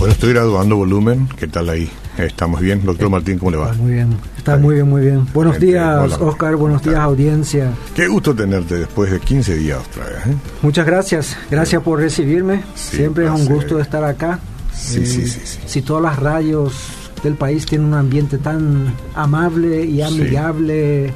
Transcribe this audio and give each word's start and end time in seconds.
Bueno, 0.00 0.14
estoy 0.14 0.32
graduando 0.32 0.76
volumen. 0.76 1.28
¿Qué 1.36 1.46
tal 1.46 1.68
ahí? 1.68 1.86
Estamos 2.16 2.62
bien. 2.62 2.82
Doctor 2.86 3.10
Martín, 3.10 3.38
¿cómo 3.38 3.50
le 3.50 3.58
va? 3.58 3.74
Muy 3.74 3.92
bien, 3.92 4.16
está 4.34 4.56
muy 4.56 4.76
bien, 4.76 4.88
muy 4.88 5.02
bien. 5.02 5.26
Buenos 5.34 5.60
días, 5.60 6.18
Oscar. 6.18 6.56
Buenos 6.56 6.82
días, 6.82 6.96
audiencia. 6.96 7.70
Qué 7.94 8.08
gusto 8.08 8.34
tenerte 8.34 8.76
después 8.76 9.10
de 9.10 9.20
15 9.20 9.56
días 9.56 9.78
otra 9.90 10.06
vez. 10.06 10.26
¿eh? 10.26 10.38
Muchas 10.62 10.86
gracias. 10.86 11.36
Gracias 11.50 11.82
por 11.82 11.98
recibirme. 11.98 12.62
Siempre 12.74 13.26
es 13.26 13.30
un 13.30 13.44
gusto 13.44 13.78
estar 13.78 14.02
acá. 14.02 14.38
Sí, 14.74 15.04
sí, 15.04 15.26
sí, 15.26 15.40
sí. 15.44 15.58
Si 15.66 15.82
todas 15.82 16.02
las 16.02 16.18
radios 16.18 16.72
del 17.22 17.34
país 17.34 17.66
tienen 17.66 17.88
un 17.88 17.94
ambiente 17.94 18.38
tan 18.38 18.94
amable 19.14 19.84
y 19.84 20.00
amigable 20.00 21.12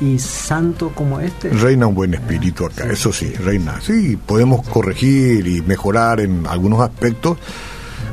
y 0.00 0.16
santo 0.20 0.92
como 0.94 1.18
este. 1.18 1.48
Reina 1.48 1.88
un 1.88 1.96
buen 1.96 2.14
espíritu 2.14 2.66
acá, 2.66 2.84
eso 2.84 3.12
sí, 3.12 3.32
reina. 3.32 3.80
Sí, 3.80 4.16
podemos 4.16 4.64
corregir 4.68 5.44
y 5.48 5.60
mejorar 5.62 6.20
en 6.20 6.46
algunos 6.46 6.80
aspectos 6.82 7.36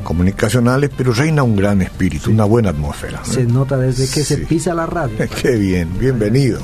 comunicacionales, 0.08 0.90
pero 0.96 1.12
reina 1.12 1.44
un 1.44 1.58
gran 1.58 1.82
espíritu, 1.82 2.32
una 2.32 2.46
buena 2.46 2.70
atmósfera. 2.70 3.26
Se 3.26 3.44
nota 3.44 3.76
desde 3.76 4.08
que 4.08 4.24
se 4.24 4.38
pisa 4.38 4.74
la 4.74 4.86
radio. 4.86 5.18
Qué 5.42 5.58
bien, 5.58 6.00
bienvenido. 6.00 6.62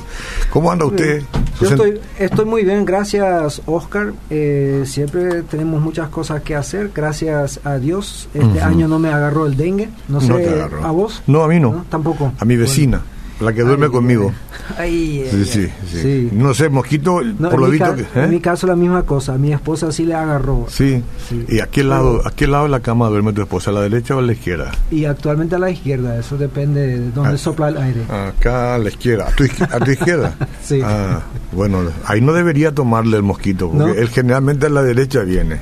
¿Cómo 0.48 0.72
anda 0.72 0.86
usted? 0.86 1.22
Yo 1.60 1.68
estoy, 1.68 2.00
estoy 2.18 2.46
muy 2.46 2.64
bien, 2.64 2.86
gracias 2.86 3.60
Oscar. 3.66 4.14
Eh, 4.30 4.84
siempre 4.86 5.42
tenemos 5.42 5.82
muchas 5.82 6.08
cosas 6.08 6.40
que 6.40 6.56
hacer, 6.56 6.90
gracias 6.94 7.60
a 7.64 7.76
Dios. 7.76 8.30
Este 8.32 8.62
año 8.62 8.88
no 8.88 8.98
me 8.98 9.10
agarró 9.10 9.44
el 9.44 9.58
dengue, 9.58 9.90
no 10.08 10.22
sé, 10.22 10.66
¿a 10.82 10.90
vos? 10.90 11.22
No, 11.26 11.44
a 11.44 11.48
mí 11.48 11.60
no. 11.60 11.84
Tampoco. 11.90 12.32
A 12.38 12.46
mi 12.46 12.56
vecina. 12.56 13.02
La 13.40 13.52
que 13.52 13.62
duerme 13.62 13.88
conmigo. 13.88 14.32
sí, 14.78 15.24
sí, 15.44 15.68
sí, 15.86 16.28
No 16.32 16.54
sé, 16.54 16.68
mosquito, 16.68 17.20
por 17.38 17.60
lo 17.60 17.68
visto. 17.68 17.94
¿eh? 17.94 18.06
En 18.14 18.30
mi 18.30 18.40
caso, 18.40 18.66
la 18.66 18.76
misma 18.76 19.02
cosa. 19.02 19.36
Mi 19.36 19.52
esposa 19.52 19.90
sí 19.92 20.06
le 20.06 20.14
agarró. 20.14 20.66
Sí. 20.68 21.02
¿Y 21.48 21.60
a 21.60 21.66
qué, 21.66 21.82
lado, 21.82 22.26
a 22.26 22.30
qué 22.30 22.46
lado 22.46 22.64
de 22.64 22.70
la 22.70 22.80
cama 22.80 23.08
duerme 23.08 23.32
tu 23.32 23.42
esposa? 23.42 23.70
¿A 23.70 23.74
la 23.74 23.82
derecha 23.82 24.14
o 24.14 24.20
a 24.20 24.22
la 24.22 24.32
izquierda? 24.32 24.72
Y 24.90 25.04
actualmente 25.04 25.56
a 25.56 25.58
la 25.58 25.70
izquierda. 25.70 26.18
Eso 26.18 26.38
depende 26.38 26.86
de 26.86 27.10
dónde 27.10 27.34
ah, 27.34 27.38
sopla 27.38 27.68
el 27.68 27.78
aire. 27.78 28.02
Acá 28.08 28.76
a 28.76 28.78
la 28.78 28.88
izquierda. 28.88 29.28
¿A 29.28 29.80
tu, 29.80 29.90
izquierda? 29.90 30.34
sí. 30.62 30.80
Ah, 30.82 31.20
bueno, 31.52 31.82
ahí 32.06 32.20
no 32.20 32.32
debería 32.32 32.72
tomarle 32.72 33.16
el 33.16 33.22
mosquito, 33.22 33.70
porque 33.70 34.00
él 34.00 34.08
generalmente 34.08 34.66
a 34.66 34.70
la 34.70 34.82
derecha 34.82 35.22
viene. 35.22 35.60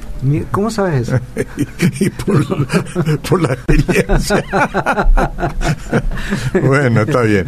¿Cómo 0.51 0.70
sabes 0.70 1.09
eso? 1.09 1.19
y, 2.01 2.11
por, 2.11 2.67
por 3.29 3.42
la 3.42 3.55
experiencia. 3.55 4.45
bueno, 6.62 7.03
está 7.03 7.23
bien. 7.23 7.47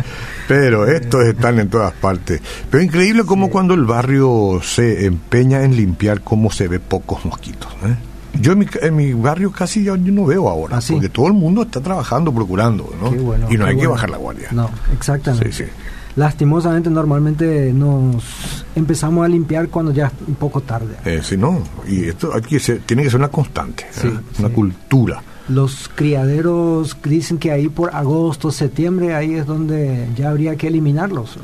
Pero 0.49 0.87
estos 0.87 1.25
están 1.25 1.59
en 1.59 1.69
todas 1.69 1.93
partes. 1.93 2.41
Pero 2.71 2.83
increíble 2.83 3.25
como 3.25 3.51
cuando 3.51 3.75
el 3.75 3.85
barrio 3.85 4.61
se 4.63 5.07
empeña 5.07 5.63
en 5.63 5.77
limpiar, 5.77 6.21
cómo 6.21 6.51
se 6.51 6.69
ve 6.69 6.81
pocos 6.81 7.25
mosquitos. 7.25 7.73
¿eh? 7.85 7.97
Yo 8.41 8.53
en 8.53 8.97
mi, 8.97 9.13
barrio 9.13 9.53
casi 9.53 9.85
yo, 9.85 9.97
no 9.97 10.27
veo 10.27 10.49
ahora, 10.49 10.79
¿Ah, 10.79 10.81
porque 10.89 11.09
todo 11.09 11.29
el 11.29 11.35
mundo 11.35 11.63
está 11.63 11.81
trabajando, 11.81 12.33
procurando, 12.33 12.93
¿no? 13.01 13.13
y 13.49 13.57
no 13.57 13.67
hay 13.67 13.77
que 13.77 13.87
bajar 13.87 14.11
la 14.11 14.17
guardia. 14.17 14.49
No, 14.51 14.69
exactamente. 14.93 15.71
Lastimosamente 16.17 16.91
normalmente 16.91 17.73
nos 17.73 18.65
empezamos 18.77 19.25
a 19.25 19.29
limpiar 19.29 19.69
cuando 19.69 19.93
ya 19.93 20.07
es 20.07 20.13
un 20.29 20.35
poco 20.37 20.61
tarde. 20.61 20.95
Eh, 21.05 21.21
sí, 21.23 21.37
no, 21.37 21.63
y 21.89 22.09
esto 22.09 22.31
que 22.49 22.59
tiene 22.87 23.03
que 23.03 23.11
ser 23.11 23.19
una 23.19 23.29
constante, 23.29 23.87
¿eh? 24.03 24.13
una 24.39 24.49
cultura. 24.49 25.23
Los 25.49 25.91
criaderos 25.95 26.97
dicen 27.05 27.39
que 27.39 27.51
ahí 27.51 27.69
por 27.69 27.95
agosto, 27.95 28.51
septiembre, 28.51 29.15
ahí 29.15 29.35
es 29.35 29.47
donde 29.47 30.09
ya 30.17 30.31
habría 30.31 30.57
que 30.57 30.69
eliminarlos. 30.69 31.37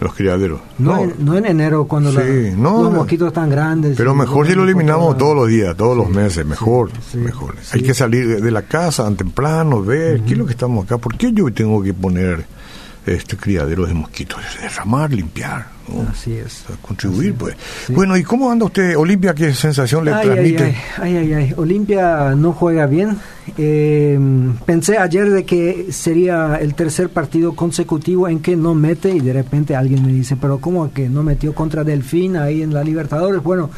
Los 0.00 0.14
criaderos. 0.14 0.60
No, 0.78 1.06
no. 1.18 1.36
En, 1.36 1.44
enero 1.44 1.84
cuando 1.84 2.10
los 2.10 2.92
mosquitos 2.92 3.28
están 3.28 3.50
grandes. 3.50 3.98
Pero 3.98 4.14
mejor 4.14 4.46
si 4.46 4.54
lo 4.54 4.64
eliminamos 4.64 5.18
todos 5.18 5.36
los 5.36 5.48
días, 5.48 5.76
todos 5.76 5.96
los 5.96 6.08
meses, 6.08 6.46
mejor. 6.46 6.90
mejor. 7.14 7.56
Hay 7.72 7.82
que 7.82 7.92
salir 7.92 8.40
de 8.40 8.50
la 8.50 8.62
casa 8.62 9.10
temprano, 9.14 9.82
ver 9.82 10.22
qué 10.22 10.32
es 10.32 10.38
lo 10.38 10.46
que 10.46 10.52
estamos 10.52 10.86
acá. 10.86 10.96
¿Por 10.96 11.16
qué 11.18 11.32
yo 11.32 11.52
tengo 11.52 11.82
que 11.82 11.92
poner 11.92 12.46
este 13.06 13.36
criadero 13.36 13.86
de 13.86 13.94
mosquitos? 13.94 14.40
Derramar, 14.60 15.12
limpiar. 15.12 15.66
Así 16.10 16.34
es. 16.34 16.64
contribuir, 16.82 17.34
pues. 17.34 17.56
Bueno, 17.88 18.16
¿y 18.16 18.22
cómo 18.22 18.50
anda 18.50 18.66
usted, 18.66 18.96
Olimpia? 18.96 19.34
¿Qué 19.34 19.52
sensación 19.52 20.04
le 20.04 20.12
transmite? 20.12 20.76
Ay, 20.98 21.16
ay, 21.16 21.32
ay, 21.32 21.54
Olimpia 21.56 22.34
no 22.36 22.52
juega 22.52 22.86
bien. 22.86 23.16
Eh, 23.58 24.18
pensé 24.64 24.98
ayer 24.98 25.30
de 25.30 25.44
que 25.44 25.88
sería 25.90 26.56
el 26.60 26.74
tercer 26.74 27.10
partido 27.10 27.54
consecutivo 27.54 28.28
en 28.28 28.40
que 28.40 28.54
no 28.56 28.74
mete 28.74 29.10
y 29.10 29.20
de 29.20 29.32
repente 29.32 29.74
alguien 29.74 30.04
me 30.04 30.12
dice, 30.12 30.36
pero 30.36 30.58
¿cómo 30.58 30.92
que 30.92 31.08
no 31.08 31.22
metió 31.22 31.54
contra 31.54 31.82
Delfín 31.82 32.36
ahí 32.36 32.62
en 32.62 32.72
la 32.72 32.84
Libertadores? 32.84 33.42
Bueno, 33.42 33.70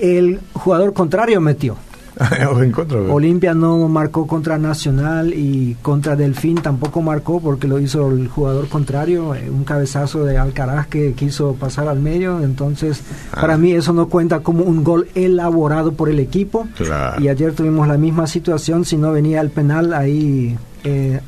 el 0.00 0.40
jugador 0.54 0.92
contrario 0.94 1.40
metió. 1.40 1.76
Olimpia 3.10 3.54
no 3.54 3.88
marcó 3.88 4.26
contra 4.26 4.58
Nacional 4.58 5.34
y 5.34 5.76
contra 5.82 6.14
Delfín 6.14 6.56
tampoco 6.56 7.02
marcó 7.02 7.40
porque 7.40 7.66
lo 7.66 7.80
hizo 7.80 8.10
el 8.10 8.28
jugador 8.28 8.68
contrario, 8.68 9.34
eh, 9.34 9.50
un 9.50 9.64
cabezazo 9.64 10.24
de 10.24 10.38
Alcaraz 10.38 10.86
que 10.86 11.14
quiso 11.14 11.54
pasar 11.54 11.88
al 11.88 12.00
medio. 12.00 12.40
Entonces, 12.40 13.02
ah. 13.32 13.40
para 13.40 13.56
mí 13.56 13.72
eso 13.72 13.92
no 13.92 14.08
cuenta 14.08 14.40
como 14.40 14.64
un 14.64 14.84
gol 14.84 15.08
elaborado 15.14 15.92
por 15.92 16.08
el 16.08 16.20
equipo. 16.20 16.68
Y 17.18 17.28
ayer 17.28 17.52
tuvimos 17.52 17.88
la 17.88 17.98
misma 17.98 18.26
situación, 18.26 18.84
si 18.84 18.96
no 18.96 19.12
venía 19.12 19.40
el 19.40 19.50
penal 19.50 19.92
ahí 19.92 20.56
eh, 20.84 21.20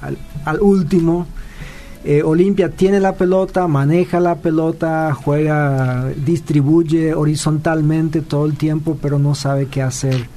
al, 0.44 0.60
último. 0.60 1.26
Eh, 2.04 2.22
Olimpia 2.22 2.68
tiene 2.68 3.00
la 3.00 3.14
pelota, 3.14 3.66
maneja 3.66 4.20
la 4.20 4.36
pelota, 4.36 5.12
juega, 5.12 6.08
distribuye 6.24 7.14
horizontalmente 7.14 8.20
todo 8.20 8.46
el 8.46 8.56
tiempo, 8.56 8.96
pero 9.02 9.18
no 9.18 9.34
sabe 9.34 9.66
qué 9.66 9.82
hacer 9.82 10.28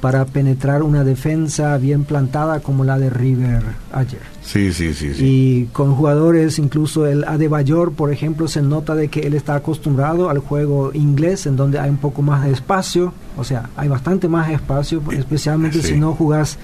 para 0.00 0.24
penetrar 0.24 0.82
una 0.82 1.04
defensa 1.04 1.76
bien 1.76 2.04
plantada 2.04 2.60
como 2.60 2.84
la 2.84 2.98
de 2.98 3.10
River 3.10 3.62
ayer. 3.92 4.20
Sí, 4.42 4.72
sí, 4.72 4.94
sí. 4.94 5.12
Y 5.18 5.64
con 5.72 5.94
jugadores, 5.94 6.58
incluso 6.58 7.06
el 7.06 7.24
Adebayor, 7.24 7.92
por 7.92 8.12
ejemplo, 8.12 8.48
se 8.48 8.62
nota 8.62 8.94
de 8.94 9.08
que 9.08 9.20
él 9.20 9.34
está 9.34 9.54
acostumbrado 9.54 10.30
al 10.30 10.38
juego 10.38 10.92
inglés, 10.94 11.46
en 11.46 11.56
donde 11.56 11.78
hay 11.78 11.90
un 11.90 11.98
poco 11.98 12.22
más 12.22 12.44
de 12.44 12.52
espacio, 12.52 13.12
o 13.36 13.44
sea, 13.44 13.68
hay 13.76 13.88
bastante 13.88 14.28
más 14.28 14.50
espacio, 14.50 15.02
especialmente 15.12 15.82
si 15.82 15.96
no 15.96 16.14
jugás 16.14 16.58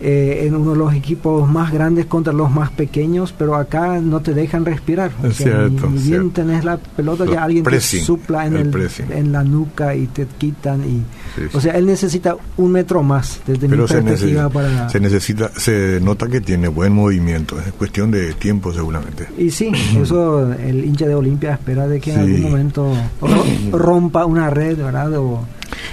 eh, 0.00 0.44
en 0.46 0.54
uno 0.54 0.72
de 0.72 0.76
los 0.76 0.94
equipos 0.94 1.48
más 1.48 1.72
grandes 1.72 2.06
contra 2.06 2.32
los 2.32 2.50
más 2.50 2.70
pequeños, 2.70 3.34
pero 3.36 3.54
acá 3.54 3.98
no 4.00 4.20
te 4.20 4.34
dejan 4.34 4.64
respirar. 4.64 5.10
ni, 5.22 5.98
bien 6.02 6.30
tenés 6.30 6.64
la 6.64 6.76
pelota, 6.76 7.24
ya 7.24 7.44
alguien 7.44 7.64
te 7.64 7.80
supla 7.80 8.46
en, 8.46 8.56
el, 8.56 8.90
en 9.10 9.32
la 9.32 9.42
nuca 9.42 9.94
y 9.94 10.06
te 10.06 10.26
quitan. 10.26 10.82
y 10.84 11.02
O 11.54 11.60
sea, 11.60 11.74
él 11.74 11.86
necesita 11.86 12.36
un 12.56 12.72
metro 12.72 13.02
más 13.02 13.40
desde 13.46 13.68
mi 13.68 13.76
perspectiva 13.76 14.48
se 14.48 14.50
para... 14.50 14.88
Se 14.88 15.00
necesita, 15.00 15.50
se 15.56 16.00
nota 16.02 16.26
que 16.28 16.40
tiene 16.40 16.68
buen 16.68 16.92
movimiento, 16.92 17.58
es 17.58 17.72
cuestión 17.72 18.10
de 18.10 18.34
tiempo 18.34 18.72
seguramente. 18.72 19.28
Y 19.38 19.50
sí, 19.50 19.72
eso 20.02 20.52
el 20.52 20.84
hincha 20.84 21.06
de 21.06 21.14
Olimpia 21.14 21.54
espera 21.54 21.88
de 21.88 22.00
que 22.00 22.12
en 22.12 22.20
algún 22.20 22.42
momento 22.42 22.92
rompa 23.72 24.24
una 24.26 24.50
red, 24.50 24.76
¿verdad? 24.76 25.16
O, 25.16 25.46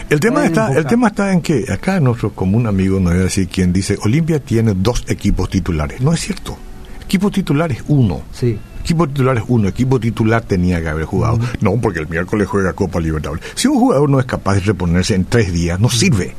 el 0.10 0.20
tema 0.20 0.46
está, 0.46 0.74
el 0.74 0.86
tema 0.86 1.08
está 1.08 1.32
en 1.32 1.42
que 1.42 1.66
acá 1.72 2.00
nuestro 2.00 2.34
común 2.34 2.68
amigo, 2.68 3.00
no 3.00 3.10
voy 3.10 3.20
a 3.20 3.24
decir 3.24 3.48
quién 3.48 3.74
dice, 3.74 3.98
Olimpia 4.04 4.40
tiene 4.40 4.74
dos 4.76 5.04
equipos 5.08 5.50
titulares. 5.50 6.02
No 6.02 6.14
es 6.14 6.22
cierto. 6.22 6.58
Equipo 7.04 7.32
titular 7.32 7.72
es 7.72 7.84
uno. 7.88 8.22
Sí. 8.32 8.58
Equipo 8.84 9.08
titular 9.08 9.38
es 9.38 9.44
uno, 9.48 9.70
equipo 9.70 9.98
titular 9.98 10.42
tenía 10.42 10.82
que 10.82 10.90
haber 10.90 11.06
jugado. 11.06 11.40
No, 11.62 11.80
porque 11.80 12.00
el 12.00 12.08
miércoles 12.10 12.50
juega 12.50 12.74
Copa 12.74 13.00
Libertadores. 13.00 13.46
Si 13.56 13.70
un 13.70 13.80
jugador 13.80 14.10
no 14.10 14.20
es 14.20 14.26
capaz 14.26 14.56
de 14.56 14.60
reponerse 14.60 15.16
en 15.16 15.24
tres 15.24 15.54
días, 15.54 15.80
no 15.80 15.90
sirve. 15.90 16.36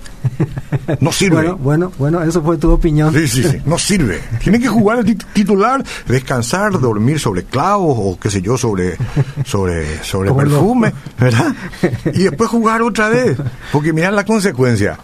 No 1.00 1.10
sirve. 1.12 1.36
bueno, 1.36 1.56
bueno, 1.56 1.92
bueno, 1.98 2.22
eso 2.22 2.42
fue 2.42 2.58
tu 2.58 2.70
opinión. 2.70 3.14
Sí, 3.14 3.26
sí, 3.28 3.44
sí, 3.44 3.62
no 3.64 3.78
sirve. 3.78 4.20
Tiene 4.42 4.60
que 4.60 4.68
jugar 4.68 4.98
el 4.98 5.16
titular, 5.16 5.82
descansar, 6.06 6.78
dormir 6.78 7.18
sobre 7.18 7.44
clavos 7.44 7.96
o 7.98 8.18
qué 8.20 8.28
sé 8.28 8.42
yo, 8.42 8.58
sobre, 8.58 8.98
sobre, 9.46 10.04
sobre 10.04 10.30
perfume, 10.34 10.92
¿verdad? 11.18 11.54
Y 12.12 12.24
después 12.24 12.50
jugar 12.50 12.82
otra 12.82 13.08
vez. 13.08 13.38
Porque 13.72 13.94
mirad 13.94 14.12
la 14.12 14.26
consecuencia. 14.26 14.98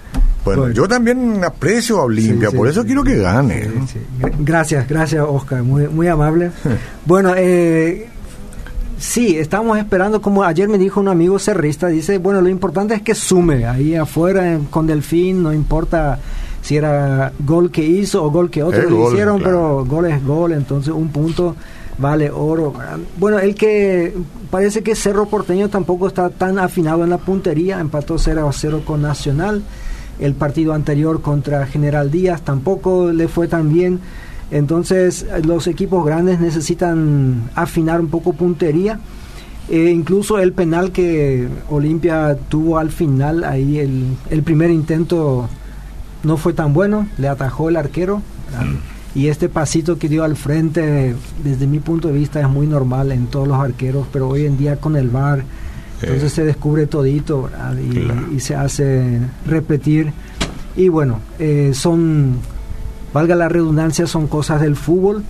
Bueno, 0.56 0.74
yo 0.74 0.88
también 0.88 1.42
aprecio 1.44 1.98
a 1.98 2.04
Olimpia, 2.04 2.50
por 2.50 2.68
eso 2.68 2.84
quiero 2.84 3.02
que 3.02 3.16
gane. 3.16 3.68
Gracias, 4.41 4.88
gracias 4.88 5.24
Oscar, 5.26 5.62
muy, 5.62 5.88
muy 5.88 6.08
amable. 6.08 6.50
bueno, 7.06 7.34
eh, 7.36 8.08
sí, 8.98 9.36
estamos 9.36 9.78
esperando, 9.78 10.20
como 10.20 10.42
ayer 10.44 10.68
me 10.68 10.78
dijo 10.78 11.00
un 11.00 11.08
amigo 11.08 11.38
cerrista, 11.38 11.88
dice, 11.88 12.18
bueno, 12.18 12.41
lo 12.41 12.48
importante 12.48 12.94
es 12.94 13.02
que 13.02 13.14
sume 13.14 13.66
ahí 13.66 13.94
afuera 13.94 14.58
con 14.70 14.86
Delfín, 14.86 15.42
no 15.42 15.52
importa 15.52 16.18
si 16.62 16.76
era 16.76 17.32
gol 17.38 17.70
que 17.70 17.84
hizo 17.84 18.22
o 18.22 18.30
gol 18.30 18.50
que 18.50 18.62
otros 18.62 18.91
le 18.91 19.08
hicieron, 19.08 19.41
pero 19.42 19.84
gol 19.84 20.06
es 20.06 20.24
gol, 20.24 20.53
entonces 20.53 20.92
un 20.92 21.08
punto 21.08 21.56
vale 21.98 22.30
oro. 22.30 22.72
Bueno, 23.18 23.38
el 23.38 23.54
que 23.54 24.14
parece 24.50 24.82
que 24.82 24.94
Cerro 24.94 25.26
Porteño 25.26 25.68
tampoco 25.68 26.08
está 26.08 26.30
tan 26.30 26.58
afinado 26.58 27.04
en 27.04 27.10
la 27.10 27.18
puntería, 27.18 27.78
empató 27.78 28.18
0 28.18 28.48
a 28.48 28.53
0 28.53 28.82
con 28.84 29.03
Nacional 29.03 29.62
el 30.20 30.34
partido 30.34 30.74
anterior 30.74 31.22
contra 31.22 31.66
General 31.66 32.10
Díaz 32.10 32.42
tampoco 32.42 33.12
le 33.12 33.28
fue 33.28 33.48
tan 33.48 33.72
bien. 33.72 34.00
Entonces 34.50 35.26
los 35.44 35.66
equipos 35.66 36.04
grandes 36.04 36.40
necesitan 36.40 37.50
afinar 37.54 38.00
un 38.00 38.08
poco 38.08 38.32
puntería. 38.32 39.00
E 39.68 39.90
incluso 39.90 40.38
el 40.38 40.52
penal 40.52 40.90
que 40.90 41.48
Olimpia 41.68 42.36
tuvo 42.48 42.78
al 42.78 42.90
final, 42.90 43.44
ahí 43.44 43.78
el, 43.78 44.16
el 44.28 44.42
primer 44.42 44.70
intento 44.70 45.48
no 46.22 46.36
fue 46.36 46.52
tan 46.52 46.74
bueno, 46.74 47.06
le 47.18 47.28
atajó 47.28 47.68
el 47.68 47.76
arquero. 47.76 48.18
Mm. 48.18 49.18
Y 49.18 49.26
este 49.26 49.48
pasito 49.48 49.98
que 49.98 50.08
dio 50.08 50.22
al 50.22 50.36
frente, 50.36 51.14
desde 51.42 51.66
mi 51.66 51.80
punto 51.80 52.08
de 52.08 52.14
vista, 52.14 52.40
es 52.40 52.48
muy 52.48 52.66
normal 52.66 53.10
en 53.10 53.26
todos 53.26 53.48
los 53.48 53.58
arqueros, 53.58 54.06
pero 54.12 54.28
hoy 54.28 54.46
en 54.46 54.56
día 54.56 54.76
con 54.76 54.96
el 54.96 55.08
VAR, 55.08 55.44
entonces 56.02 56.32
se 56.32 56.44
descubre 56.44 56.86
todito 56.86 57.50
y, 57.78 58.34
y, 58.36 58.41
se 58.41 58.54
hace 58.54 59.20
repetir. 59.47 60.12
Y 60.76 60.88
bueno, 60.88 61.20
eh, 61.38 61.72
son, 61.74 62.38
valga 63.12 63.34
la 63.34 63.48
redundancia, 63.48 64.06
son 64.06 64.26
cosas 64.26 64.60
del 64.60 64.76
fútbol. 64.76 65.24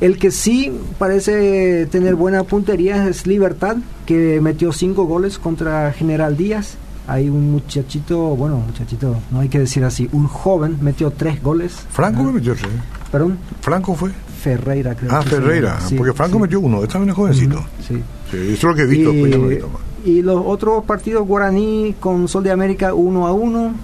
El 0.00 0.18
que 0.18 0.30
sí 0.30 0.72
parece 0.98 1.86
tener 1.86 2.14
buena 2.14 2.42
puntería 2.44 3.08
es 3.08 3.26
Libertad, 3.26 3.76
que 4.04 4.40
metió 4.40 4.72
cinco 4.72 5.04
goles 5.04 5.38
contra 5.38 5.92
General 5.92 6.36
Díaz. 6.36 6.76
Hay 7.06 7.28
un 7.28 7.50
muchachito, 7.50 8.18
bueno, 8.36 8.58
muchachito, 8.58 9.16
no 9.30 9.40
hay 9.40 9.48
que 9.48 9.58
decir 9.58 9.84
así, 9.84 10.08
un 10.12 10.28
joven 10.28 10.78
metió 10.80 11.10
tres 11.10 11.42
goles. 11.42 11.74
Franco 11.90 12.22
me 12.22 12.32
metió 12.32 12.54
tres. 12.54 12.70
¿Perdón? 13.10 13.38
Franco 13.60 13.94
fue. 13.94 14.10
Ferreira, 14.42 14.94
creo. 14.94 15.12
Ah, 15.12 15.22
Ferreira, 15.22 15.78
porque 15.96 16.12
Franco 16.12 16.38
metió 16.38 16.60
uno, 16.60 16.82
está 16.82 16.98
bien 16.98 17.14
jovencito. 17.14 17.64
sí. 17.86 17.94
sí. 17.94 18.02
Eso 18.32 18.52
es 18.52 18.62
lo 18.62 18.74
que 18.74 18.82
he 18.82 18.86
visto. 18.86 19.12
Y, 19.12 19.62
y 20.04 20.22
los 20.22 20.42
otros 20.44 20.84
partidos, 20.84 21.26
Guaraní 21.26 21.94
con 22.00 22.28
Sol 22.28 22.44
de 22.44 22.50
América 22.50 22.94
1 22.94 23.26
a 23.26 23.32
1. 23.32 23.74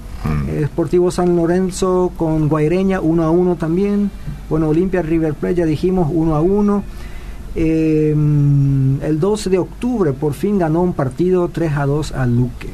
Esportivo 0.60 1.10
San 1.10 1.36
Lorenzo 1.36 2.12
con 2.16 2.48
Guaireña 2.48 3.00
1 3.00 3.22
a 3.22 3.30
1 3.30 3.56
también. 3.56 4.10
Bueno, 4.50 4.68
Olimpia 4.68 5.02
River 5.02 5.34
Plate 5.34 5.56
ya 5.56 5.66
dijimos 5.66 6.08
1 6.12 6.34
a 6.34 6.40
1. 6.40 6.82
Em, 7.54 9.02
el 9.02 9.18
12 9.18 9.50
de 9.50 9.58
octubre 9.58 10.12
por 10.12 10.34
fin 10.34 10.58
ganó 10.58 10.82
un 10.82 10.92
partido 10.92 11.48
3 11.48 11.72
a 11.76 11.86
2 11.86 12.12
a 12.12 12.26
Luque. 12.26 12.68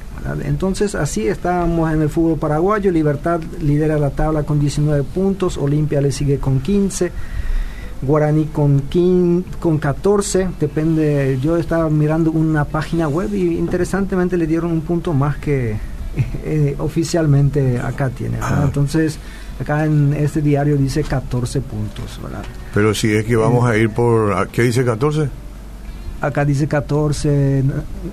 Entonces 0.45 0.95
así 0.95 1.27
estamos 1.29 1.93
en 1.93 2.03
el 2.03 2.09
fútbol 2.09 2.39
paraguayo. 2.39 2.91
Libertad 2.91 3.41
lidera 3.61 3.99
la 3.99 4.11
tabla 4.11 4.43
con 4.45 4.59
19 4.59 5.03
puntos, 5.05 5.59
Olimpia 5.59 6.01
le 6.01 6.13
sigue 6.13 6.39
con 6.39 6.61
15. 6.61 7.13
Guaraní 8.05 8.47
con, 8.47 8.81
15, 8.81 9.59
con 9.59 9.79
14, 9.79 10.49
depende, 10.61 11.39
yo 11.43 11.57
estaba 11.57 11.91
mirando 11.91 12.31
una 12.31 12.65
página 12.65 13.09
web 13.09 13.35
y 13.35 13.59
interesantemente 13.59 14.37
le 14.37 14.47
dieron 14.47 14.71
un 14.71 14.83
punto 14.83 15.13
más 15.13 15.37
que 15.39 15.77
eh, 16.45 16.77
oficialmente 16.79 17.79
acá 17.79 18.11
tiene. 18.11 18.39
Ah. 18.41 18.63
Entonces, 18.65 19.19
acá 19.61 19.85
en 19.85 20.15
este 20.15 20.41
diario 20.41 20.77
dice 20.77 21.03
14 21.03 21.61
puntos. 21.61 22.21
¿verdad? 22.23 22.45
Pero 22.73 22.95
si 22.95 23.13
es 23.13 23.25
que 23.25 23.37
vamos 23.37 23.69
a 23.69 23.77
ir 23.77 23.91
por... 23.91 24.49
¿Qué 24.49 24.63
dice 24.63 24.85
14? 24.85 25.29
Acá 26.21 26.45
dice 26.45 26.67
14, 26.67 27.59
eh, 27.59 27.65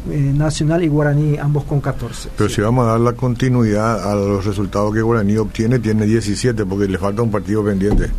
Nacional 0.10 0.84
y 0.84 0.90
Guaraní, 0.90 1.38
ambos 1.38 1.64
con 1.64 1.80
14. 1.80 2.30
Pero 2.36 2.50
si 2.50 2.60
vamos 2.60 2.86
a 2.86 2.92
dar 2.92 3.00
la 3.00 3.14
continuidad 3.14 4.04
a 4.04 4.16
los 4.16 4.44
resultados 4.44 4.94
que 4.94 5.02
Guaraní 5.02 5.38
obtiene, 5.38 5.80
tiene 5.80 6.06
17 6.06 6.66
porque 6.66 6.90
le 6.90 6.98
falta 6.98 7.22
un 7.22 7.32
partido 7.32 7.64
pendiente. 7.64 8.10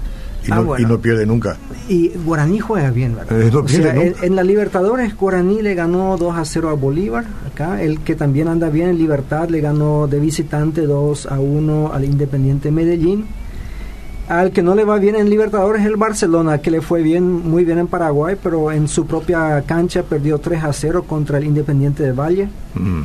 Y, 0.46 0.50
ah, 0.50 0.56
no, 0.56 0.78
y, 0.78 0.82
no, 0.84 0.98
pierde 0.98 1.24
nunca. 1.24 1.56
Y 1.88 2.08
Guaraní 2.08 2.58
juega 2.58 2.90
bien, 2.90 3.14
¿verdad? 3.14 3.40
Eh, 3.40 4.14
en, 4.22 4.34
la 4.34 4.42
Libertadores, 4.42 5.16
Guaraní 5.16 5.62
le 5.62 5.74
ganó 5.74 6.16
2 6.16 6.36
a 6.36 6.44
0 6.44 6.70
a 6.70 6.72
Bolívar. 6.72 7.24
Acá, 7.46 7.80
el 7.80 8.00
que 8.00 8.16
también 8.16 8.48
anda 8.48 8.68
bien 8.68 8.88
en 8.88 8.98
Libertad 8.98 9.48
le 9.48 9.60
ganó 9.60 10.08
de 10.08 10.18
visitante 10.18 10.82
2 10.82 11.26
a 11.26 11.38
1 11.38 11.92
al 11.92 12.04
Independiente 12.04 12.72
Medellín. 12.72 13.26
Al 14.28 14.50
que 14.50 14.62
no 14.62 14.74
le 14.74 14.84
va 14.84 14.98
bien 14.98 15.14
en 15.14 15.28
Libertadores 15.28 15.82
es 15.82 15.88
el 15.88 15.96
Barcelona, 15.96 16.58
que 16.58 16.70
le 16.70 16.80
fue 16.80 17.02
bien, 17.02 17.48
muy 17.48 17.64
bien 17.64 17.78
en 17.78 17.86
Paraguay, 17.86 18.36
pero 18.42 18.72
en 18.72 18.88
su 18.88 19.06
propia 19.06 19.62
cancha 19.62 20.02
perdió 20.02 20.38
3 20.38 20.64
a 20.64 20.72
0 20.72 21.04
contra 21.06 21.38
el 21.38 21.44
Independiente 21.44 22.02
de 22.02 22.12
Valle. 22.12 22.48
Mm. 22.74 23.02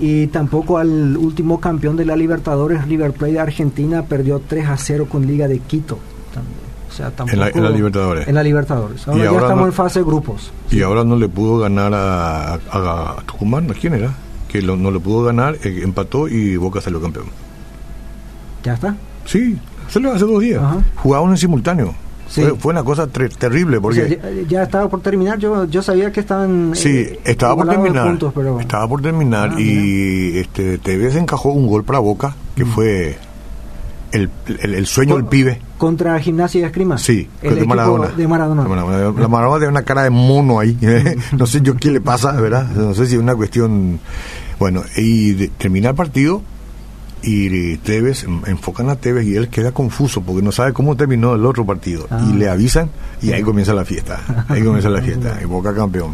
Y 0.00 0.26
tampoco 0.28 0.78
al 0.78 1.16
último 1.16 1.60
campeón 1.60 1.96
de 1.96 2.04
la 2.04 2.16
Libertadores, 2.16 2.86
River 2.86 3.12
Plate 3.12 3.34
de 3.34 3.40
Argentina, 3.40 4.02
perdió 4.02 4.40
3 4.40 4.66
a 4.66 4.76
0 4.76 5.06
con 5.08 5.26
Liga 5.26 5.46
de 5.46 5.60
Quito 5.60 5.98
en, 6.98 7.38
la, 7.38 7.70
Libertadores. 7.70 8.28
En 8.28 8.34
la 8.34 8.42
Libertadores. 8.42 9.06
Ahora 9.06 9.24
ya 9.24 9.30
estamos 9.32 9.66
en 9.66 9.72
fase 9.72 9.98
de 10.00 10.04
grupos. 10.04 10.52
Y 10.70 10.82
ahora 10.82 11.04
no 11.04 11.16
le 11.16 11.28
pudo 11.28 11.58
ganar 11.58 11.92
a, 11.94 12.54
a, 12.54 13.16
Tucumán, 13.26 13.70
¿a 13.70 13.74
quién 13.74 13.94
era? 13.94 14.14
Que 14.48 14.62
no 14.62 14.90
le 14.90 15.00
pudo 15.00 15.24
ganar, 15.24 15.56
eh, 15.62 15.80
empató 15.82 16.28
y 16.28 16.56
Boca 16.56 16.80
salió 16.80 17.00
campeón. 17.00 17.26
¿Ya 18.62 18.74
está? 18.74 18.96
Sí, 19.24 19.58
salió 19.88 20.12
hace 20.12 20.24
dos 20.24 20.40
días. 20.40 20.62
Jugaban 20.96 21.30
en 21.30 21.36
simultáneo. 21.36 21.94
Fue, 22.28 22.52
una 22.64 22.82
cosa 22.82 23.06
terrible 23.06 23.80
porque 23.80 24.18
ya, 24.48 24.64
estaba 24.64 24.88
por 24.88 25.00
terminar 25.00 25.38
yo 25.38 25.64
yo 25.66 25.80
sabía 25.80 26.10
que 26.10 26.18
estaban 26.20 26.72
sí 26.74 26.88
eh, 26.88 27.20
estaba 27.24 27.54
por 27.54 27.68
terminar 27.68 28.18
estaba 28.58 28.88
por 28.88 29.00
terminar 29.00 29.52
ah, 29.54 29.60
y 29.60 30.38
este 30.38 30.78
Tevez 30.78 31.14
encajó 31.14 31.50
un 31.50 31.68
gol 31.68 31.84
para 31.84 32.00
Boca 32.00 32.34
que 32.56 32.64
mm. 32.64 32.68
fue 32.68 33.18
el, 34.12 34.30
el, 34.62 34.86
sueño 34.86 35.16
del 35.16 35.26
pibe. 35.26 35.60
¿Contra 35.78 36.18
Gimnasia 36.18 36.60
y 36.60 36.64
Escrima? 36.64 36.98
Sí, 36.98 37.28
el 37.42 37.56
de 37.56 37.66
Maradona. 37.66 38.08
de 38.08 38.26
Maradona. 38.26 38.64
La 38.64 39.28
Maradona 39.28 39.58
tiene 39.58 39.70
una 39.70 39.82
cara 39.82 40.02
de 40.02 40.10
mono 40.10 40.58
ahí. 40.58 40.76
no 41.36 41.46
sé 41.46 41.60
yo 41.60 41.76
qué 41.76 41.90
le 41.90 42.00
pasa, 42.00 42.32
¿verdad? 42.32 42.68
No 42.70 42.94
sé 42.94 43.06
si 43.06 43.14
es 43.14 43.20
una 43.20 43.34
cuestión. 43.34 44.00
Bueno, 44.58 44.82
y 44.96 45.48
termina 45.48 45.90
el 45.90 45.94
partido 45.94 46.42
y 47.26 47.76
Tevez, 47.78 48.24
enfocan 48.24 48.88
a 48.88 48.96
Tevez 48.96 49.26
y 49.26 49.36
él 49.36 49.48
queda 49.48 49.72
confuso 49.72 50.22
porque 50.22 50.42
no 50.42 50.52
sabe 50.52 50.72
cómo 50.72 50.96
terminó 50.96 51.34
el 51.34 51.44
otro 51.44 51.66
partido. 51.66 52.06
Y 52.28 52.34
le 52.34 52.48
avisan 52.48 52.90
y 53.20 53.32
ahí 53.32 53.42
comienza 53.42 53.74
la 53.74 53.84
fiesta. 53.84 54.20
Ahí 54.48 54.62
comienza 54.62 54.88
la 54.88 55.02
fiesta. 55.02 55.38
Y 55.42 55.44
Boca 55.44 55.74
campeón. 55.74 56.12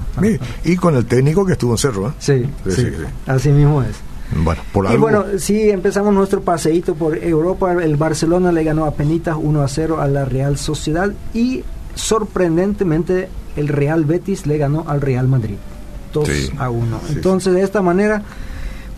Y 0.64 0.76
con 0.76 0.96
el 0.96 1.04
técnico 1.04 1.44
que 1.44 1.52
estuvo 1.52 1.72
en 1.72 1.78
Cerro. 1.78 2.08
¿eh? 2.08 2.12
sí, 2.18 2.46
sí, 2.68 2.88
así 3.26 3.50
mismo 3.50 3.82
es. 3.82 3.96
Bueno, 4.34 4.62
por 4.72 4.90
y 4.92 4.96
bueno, 4.96 5.24
sí, 5.38 5.70
empezamos 5.70 6.14
nuestro 6.14 6.40
paseíto 6.40 6.94
por 6.94 7.16
Europa. 7.18 7.72
El 7.72 7.96
Barcelona 7.96 8.52
le 8.52 8.64
ganó 8.64 8.86
a 8.86 8.92
Penitas 8.92 9.36
1 9.40 9.62
a 9.62 9.68
0 9.68 10.00
a 10.00 10.08
la 10.08 10.24
Real 10.24 10.56
Sociedad 10.58 11.12
y 11.34 11.64
sorprendentemente 11.94 13.28
el 13.56 13.68
Real 13.68 14.04
Betis 14.04 14.46
le 14.46 14.58
ganó 14.58 14.84
al 14.88 15.00
Real 15.00 15.28
Madrid 15.28 15.56
2 16.12 16.52
a 16.58 16.70
1. 16.70 17.00
Entonces, 17.10 17.52
de 17.52 17.62
esta 17.62 17.82
manera, 17.82 18.22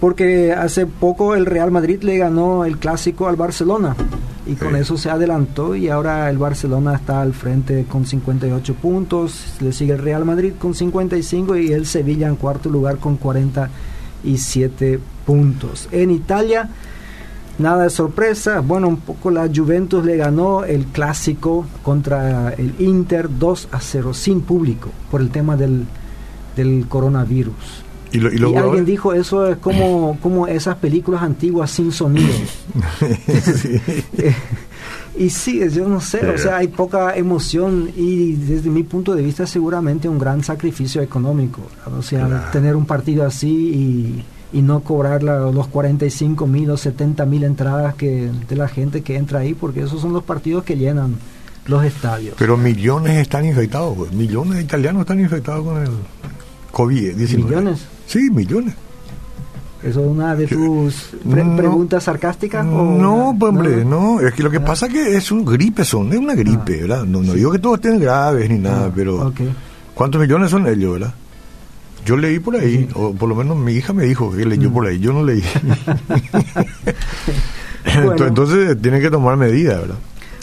porque 0.01 0.53
hace 0.53 0.87
poco 0.87 1.35
el 1.35 1.47
Real 1.47 1.71
Madrid 1.71 2.03
le 2.03 2.19
ganó 2.19 2.65
el 2.65 2.79
clásico 2.79 3.29
al 3.29 3.37
Barcelona 3.37 3.97
y 4.47 4.55
con 4.55 4.77
eso 4.77 4.97
se 4.99 5.11
adelantó 5.11 5.75
y 5.75 5.89
ahora 5.89 6.29
el 6.29 6.39
Barcelona 6.39 6.95
está 6.95 7.23
al 7.23 7.33
frente 7.33 7.87
con 7.89 8.05
58 8.05 8.75
puntos, 8.75 9.55
le 9.61 9.73
sigue 9.73 9.95
el 9.95 10.01
Real 10.01 10.25
Madrid 10.25 10.53
con 10.59 10.75
55 10.75 11.57
y 11.57 11.73
el 11.73 11.87
Sevilla 11.87 12.29
en 12.29 12.37
cuarto 12.37 12.69
lugar 12.69 12.99
con 12.99 13.17
47 14.25 14.99
puntos. 15.27 15.89
En 15.93 16.11
Italia, 16.11 16.69
nada 17.59 17.85
de 17.85 17.91
sorpresa. 17.91 18.61
Bueno, 18.61 18.89
un 18.89 18.99
poco 18.99 19.31
la 19.31 19.49
Juventus 19.55 20.05
le 20.05 20.17
ganó 20.17 20.65
el 20.65 20.87
clásico 20.87 21.67
contra 21.83 22.53
el 22.55 22.75
Inter 22.79 23.29
2 23.39 23.69
a 23.71 23.81
0 23.81 24.15
sin 24.15 24.41
público 24.41 24.91
por 25.11 25.21
el 25.21 25.31
tema 25.31 25.57
del, 25.57 25.85
del 26.57 26.87
coronavirus. 26.89 27.85
Y, 28.13 28.19
alguien 28.57 28.85
dijo 28.85 29.13
eso 29.13 29.49
es 29.49 29.57
como, 29.57 30.17
como 30.23 30.47
esas 30.47 30.77
películas 30.77 31.23
antiguas 31.23 31.71
sin 31.71 31.91
sonido. 31.91 32.29
y 35.17 35.31
sí, 35.31 35.61
yo 35.71 35.89
no 35.89 36.01
sé, 36.01 36.27
o 36.29 36.39
sea, 36.39 36.57
hay 36.59 36.69
poca 36.69 37.17
emoción 37.17 37.91
y 37.97 38.35
desde 38.35 38.71
mi 38.71 38.83
punto 38.83 39.15
de 39.15 39.23
vista 39.23 39.47
seguramente 39.47 40.09
un 40.09 40.19
gran 40.19 40.43
sacrificio 40.43 41.03
económico. 41.03 41.63
O 41.97 42.03
sea, 42.03 42.51
tener 42.51 42.77
un 42.77 42.87
partido 42.87 43.25
así 43.25 43.49
y 43.49 44.25
y 44.55 44.63
no 44.63 44.81
cobrar 44.81 45.25
los 45.25 45.67
45 45.67 46.47
mil 46.47 46.71
o 46.71 46.77
70 46.77 47.27
mil 47.27 47.43
entradas 47.43 47.97
que, 47.97 48.31
de 48.49 48.57
la 48.57 48.69
gente 48.69 49.03
que 49.03 49.17
entra 49.17 49.41
ahí, 49.41 49.53
porque 49.53 49.83
esos 49.83 50.01
son 50.01 50.13
los 50.13 50.23
partidos 50.23 50.63
que 50.63 50.77
llenan 50.77 51.17
los 51.67 51.85
estadios. 51.85 52.37
Pero 52.39 52.57
millones 52.57 53.19
están 53.19 53.45
infectados, 53.45 53.97
pues. 53.97 54.13
millones 54.13 54.59
de 54.59 54.63
italianos 54.63 55.01
están 55.01 55.19
infectados 55.19 55.65
con 55.65 55.83
el 55.83 55.91
COVID-19. 56.73 57.45
¿Millones? 57.45 57.81
Sí, 58.07 58.31
millones. 58.31 58.75
¿Eso 59.85 60.01
es 60.01 60.07
una 60.07 60.35
de 60.35 60.47
tus 60.47 61.11
preguntas 61.31 62.05
sarcásticas? 62.05 62.65
no, 62.65 63.37
pues, 63.39 63.51
hombre, 63.51 63.85
no, 63.85 64.19
Es 64.21 64.33
que 64.33 64.43
lo 64.43 64.51
que 64.51 64.57
ah. 64.57 64.65
pasa 64.65 64.87
es 64.87 64.93
que 64.95 65.17
es 65.17 65.31
un 65.31 65.45
gripe, 65.45 65.85
son, 65.85 66.11
es 66.11 66.19
una 66.19 66.35
gripe, 66.35 66.79
ah. 66.79 66.81
¿verdad? 66.81 67.05
No, 67.05 67.21
digo 67.21 67.53
que 67.53 67.59
todos 67.59 67.77
estén 67.77 68.01
graves 68.01 68.49
ni 68.49 68.59
nada, 68.59 68.87
ah, 68.87 68.93
pero 68.95 69.31
¿cuántos 69.95 70.19
millones 70.21 70.51
son 70.51 70.67
ellos, 70.67 70.95
verdad? 70.95 71.15
Yo 72.07 72.17
leí 72.17 72.39
por 72.39 72.57
ahí, 72.57 72.89
o 72.95 73.13
por 73.13 73.29
lo 73.29 73.35
menos 73.35 73.59
mi 73.59 73.73
hija 73.73 73.93
me 73.93 74.05
dijo 74.05 74.31
que 74.33 74.47
leyó 74.47 74.73
por 74.73 74.87
ahí, 74.87 74.99
yo 74.99 75.13
no 75.13 75.23
leí. 75.23 75.43
Entonces 77.85 78.81
tiene 78.81 79.01
que 79.01 79.11
tomar 79.11 79.37
medidas, 79.37 79.83
¿verdad? 79.83 79.97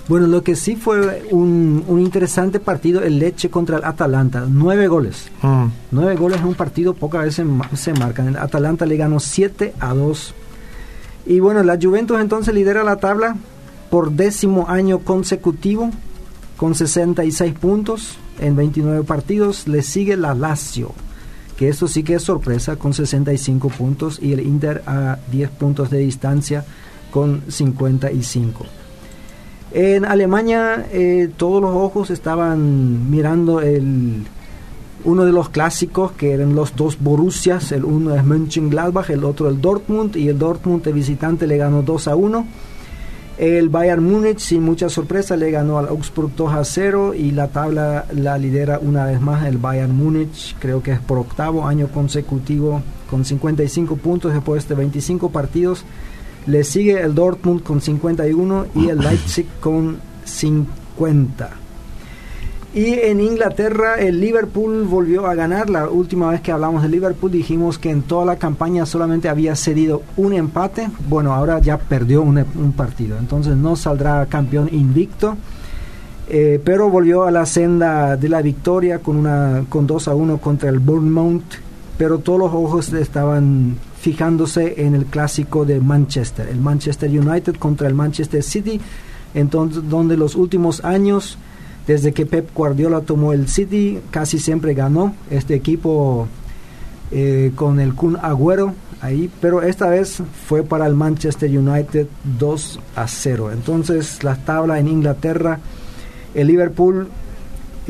Bueno, 0.08 0.28
lo 0.28 0.44
que 0.44 0.56
sí 0.56 0.76
fue 0.76 1.28
un, 1.32 1.84
interesante 2.00 2.60
partido, 2.60 3.02
el 3.02 3.20
Leche 3.20 3.50
contra 3.50 3.78
el 3.78 3.86
Atalanta. 3.86 4.46
Nueve 4.50 4.88
goles. 4.88 5.30
Mm. 5.42 5.66
Nueve 5.92 6.16
goles 6.16 6.40
en 6.40 6.48
un 6.48 6.56
partido, 6.56 6.94
pocas 6.94 7.24
veces 7.24 7.46
se 7.76 7.94
marcan. 7.94 8.30
El 8.30 8.38
Atalanta 8.38 8.86
le 8.86 8.98
ganó 8.98 9.20
7 9.20 9.74
a 9.80 9.94
2. 9.94 10.34
Y 11.28 11.40
bueno, 11.40 11.64
la 11.64 11.78
Juventus 11.82 12.20
entonces 12.20 12.54
lidera 12.54 12.84
la 12.84 12.98
tabla 12.98 13.36
por 13.90 14.12
décimo 14.12 14.68
año 14.68 15.00
consecutivo 15.00 15.92
con 16.58 16.76
66 16.76 17.54
puntos 17.54 18.18
en 18.40 18.56
29 18.56 19.04
partidos. 19.04 19.68
Le 19.68 19.82
sigue 19.82 20.18
la 20.18 20.34
Lazio 20.34 20.94
que 21.62 21.70
eso 21.70 21.88
sí 21.88 22.02
que 22.02 22.16
es 22.16 22.24
sorpresa 22.24 22.78
con 22.78 22.92
65 22.92 23.70
puntos 23.70 24.18
y 24.20 24.34
el 24.34 24.40
Inter 24.40 24.82
a 24.88 25.20
10 25.32 25.52
puntos 25.52 25.92
de 25.92 26.00
distancia 26.00 26.66
con 27.12 27.44
55. 27.50 28.66
En 29.74 30.04
Alemania 30.04 30.86
eh, 30.92 31.30
todos 31.38 31.62
los 31.62 31.74
ojos 31.74 32.10
estaban 32.10 33.10
mirando 33.10 33.62
el, 33.62 34.26
uno 35.06 35.26
de 35.26 35.32
los 35.32 35.50
clásicos 35.50 36.12
que 36.12 36.34
eran 36.34 36.56
los 36.56 36.76
dos 36.76 36.98
Borussias, 37.00 37.72
el 37.72 37.86
uno 37.86 38.14
es 38.16 38.24
Mönchengladbach, 38.24 39.10
el 39.10 39.24
otro 39.24 39.48
el 39.50 39.62
Dortmund 39.62 40.16
y 40.18 40.28
el 40.28 40.38
Dortmund 40.38 40.84
de 40.84 40.92
visitante 40.92 41.48
le 41.48 41.58
ganó 41.58 41.82
2 41.82 42.08
a 42.10 42.16
1. 42.16 42.46
El 43.38 43.70
Bayern 43.70 44.04
Múnich 44.04 44.40
sin 44.40 44.62
mucha 44.62 44.90
sorpresa 44.90 45.36
le 45.36 45.50
ganó 45.50 45.80
al 45.80 45.88
Augsburg 45.88 46.36
2 46.36 46.54
a 46.54 46.64
0 46.64 47.14
y 47.16 47.32
la 47.32 47.48
tabla 47.48 48.06
la 48.14 48.38
lidera 48.38 48.78
una 48.80 49.06
vez 49.06 49.20
más 49.20 49.46
el 49.46 49.58
Bayern 49.58 49.96
Múnich, 49.96 50.56
creo 50.60 50.84
que 50.84 50.92
es 50.92 51.00
por 51.00 51.18
octavo 51.18 51.66
año 51.66 51.88
consecutivo 51.88 52.84
con 53.10 53.26
55 53.26 53.96
puntos 53.96 54.34
después 54.34 54.68
de 54.68 54.76
25 54.76 55.32
partidos. 55.32 55.86
Le 56.48 56.64
sigue 56.64 57.02
el 57.02 57.14
Dortmund 57.14 57.64
con 57.64 57.82
51 57.82 58.68
y 58.76 58.90
el 58.90 59.00
Leipzig 59.00 59.48
con 59.60 60.00
50. 60.26 61.62
Y 62.74 62.94
en 62.94 63.20
Inglaterra 63.20 63.96
el 63.96 64.22
Liverpool 64.22 64.84
volvió 64.84 65.28
a 65.28 65.36
ganar. 65.36 65.70
La 65.70 65.90
última 65.90 66.32
vez 66.32 66.40
que 66.40 66.54
hablamos 66.54 66.82
de 66.82 66.88
Liverpool 66.88 67.30
dijimos 67.30 67.78
que 67.78 67.90
en 67.90 68.02
toda 68.02 68.24
la 68.24 68.38
campaña 68.38 68.86
solamente 68.86 69.28
había 69.28 69.58
cedido 69.58 70.04
un 70.16 70.32
empate. 70.32 70.90
Bueno, 71.10 71.34
ahora 71.34 71.60
ya 71.60 71.78
perdió 71.78 72.22
un, 72.22 72.74
partido. 72.76 73.18
Entonces 73.18 73.58
no 73.58 73.76
saldrá 73.76 74.26
campeón 74.28 74.70
invicto. 74.72 75.36
Eh, 76.30 76.62
pero 76.64 76.90
volvió 76.90 77.26
a 77.26 77.32
la 77.32 77.46
senda 77.46 78.16
de 78.16 78.30
la 78.30 78.42
victoria 78.42 79.00
con, 79.00 79.18
una, 79.18 79.66
con 79.68 79.86
2 79.86 80.08
a 80.08 80.16
1 80.16 80.38
contra 80.38 80.70
el 80.70 80.80
Bournemouth. 80.80 81.44
Pero 81.98 82.20
todos 82.20 82.40
los 82.40 82.54
ojos 82.54 82.94
estaban 82.94 83.76
fijándose 84.02 84.82
en 84.82 84.96
el 84.96 85.06
clásico 85.06 85.64
de 85.64 85.80
Manchester. 85.80 86.50
El 86.50 86.60
Manchester 86.60 87.10
United 87.10 87.56
contra 87.56 87.88
el 87.88 87.94
Manchester 87.94 88.42
City. 88.42 88.82
Entonces, 89.34 89.88
donde 89.88 90.18
los 90.18 90.36
últimos 90.36 90.84
años 90.84 91.38
desde 91.86 92.12
que 92.12 92.26
Pep 92.26 92.50
Guardiola 92.54 93.02
tomó 93.02 93.34
el 93.34 93.48
City, 93.48 94.00
casi 94.12 94.40
siempre 94.40 94.74
ganó 94.74 95.16
este 95.30 95.56
equipo 95.56 96.28
eh, 97.12 97.52
con 97.56 97.80
el 97.80 97.94
Kun 97.94 98.18
Agüero 98.22 98.74
ahí, 99.02 99.30
pero 99.40 99.62
esta 99.62 99.90
vez 99.90 100.22
fue 100.48 100.64
para 100.64 100.88
el 100.88 100.96
Manchester 100.96 101.50
United 101.50 102.08
2 102.40 102.80
a 102.96 103.08
0. 103.08 103.52
Entonces, 103.52 104.24
la 104.24 104.36
tabla 104.36 104.80
en 104.80 104.88
Inglaterra, 104.88 105.60
el 106.34 106.48
Liverpool 106.48 107.08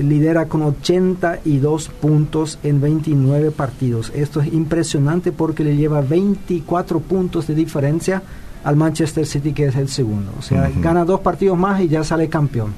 lidera 0.01 0.47
con 0.47 0.61
82 0.63 1.89
puntos 1.89 2.59
en 2.63 2.81
29 2.81 3.51
partidos. 3.51 4.11
Esto 4.15 4.41
es 4.41 4.53
impresionante 4.53 5.31
porque 5.31 5.63
le 5.63 5.75
lleva 5.75 6.01
24 6.01 6.99
puntos 6.99 7.47
de 7.47 7.55
diferencia 7.55 8.21
al 8.63 8.75
Manchester 8.75 9.25
City, 9.25 9.53
que 9.53 9.65
es 9.65 9.75
el 9.75 9.89
segundo. 9.89 10.31
O 10.37 10.41
sea, 10.41 10.71
gana 10.77 11.05
dos 11.05 11.21
partidos 11.21 11.57
más 11.57 11.81
y 11.81 11.87
ya 11.87 12.03
sale 12.03 12.29
campeón. 12.29 12.73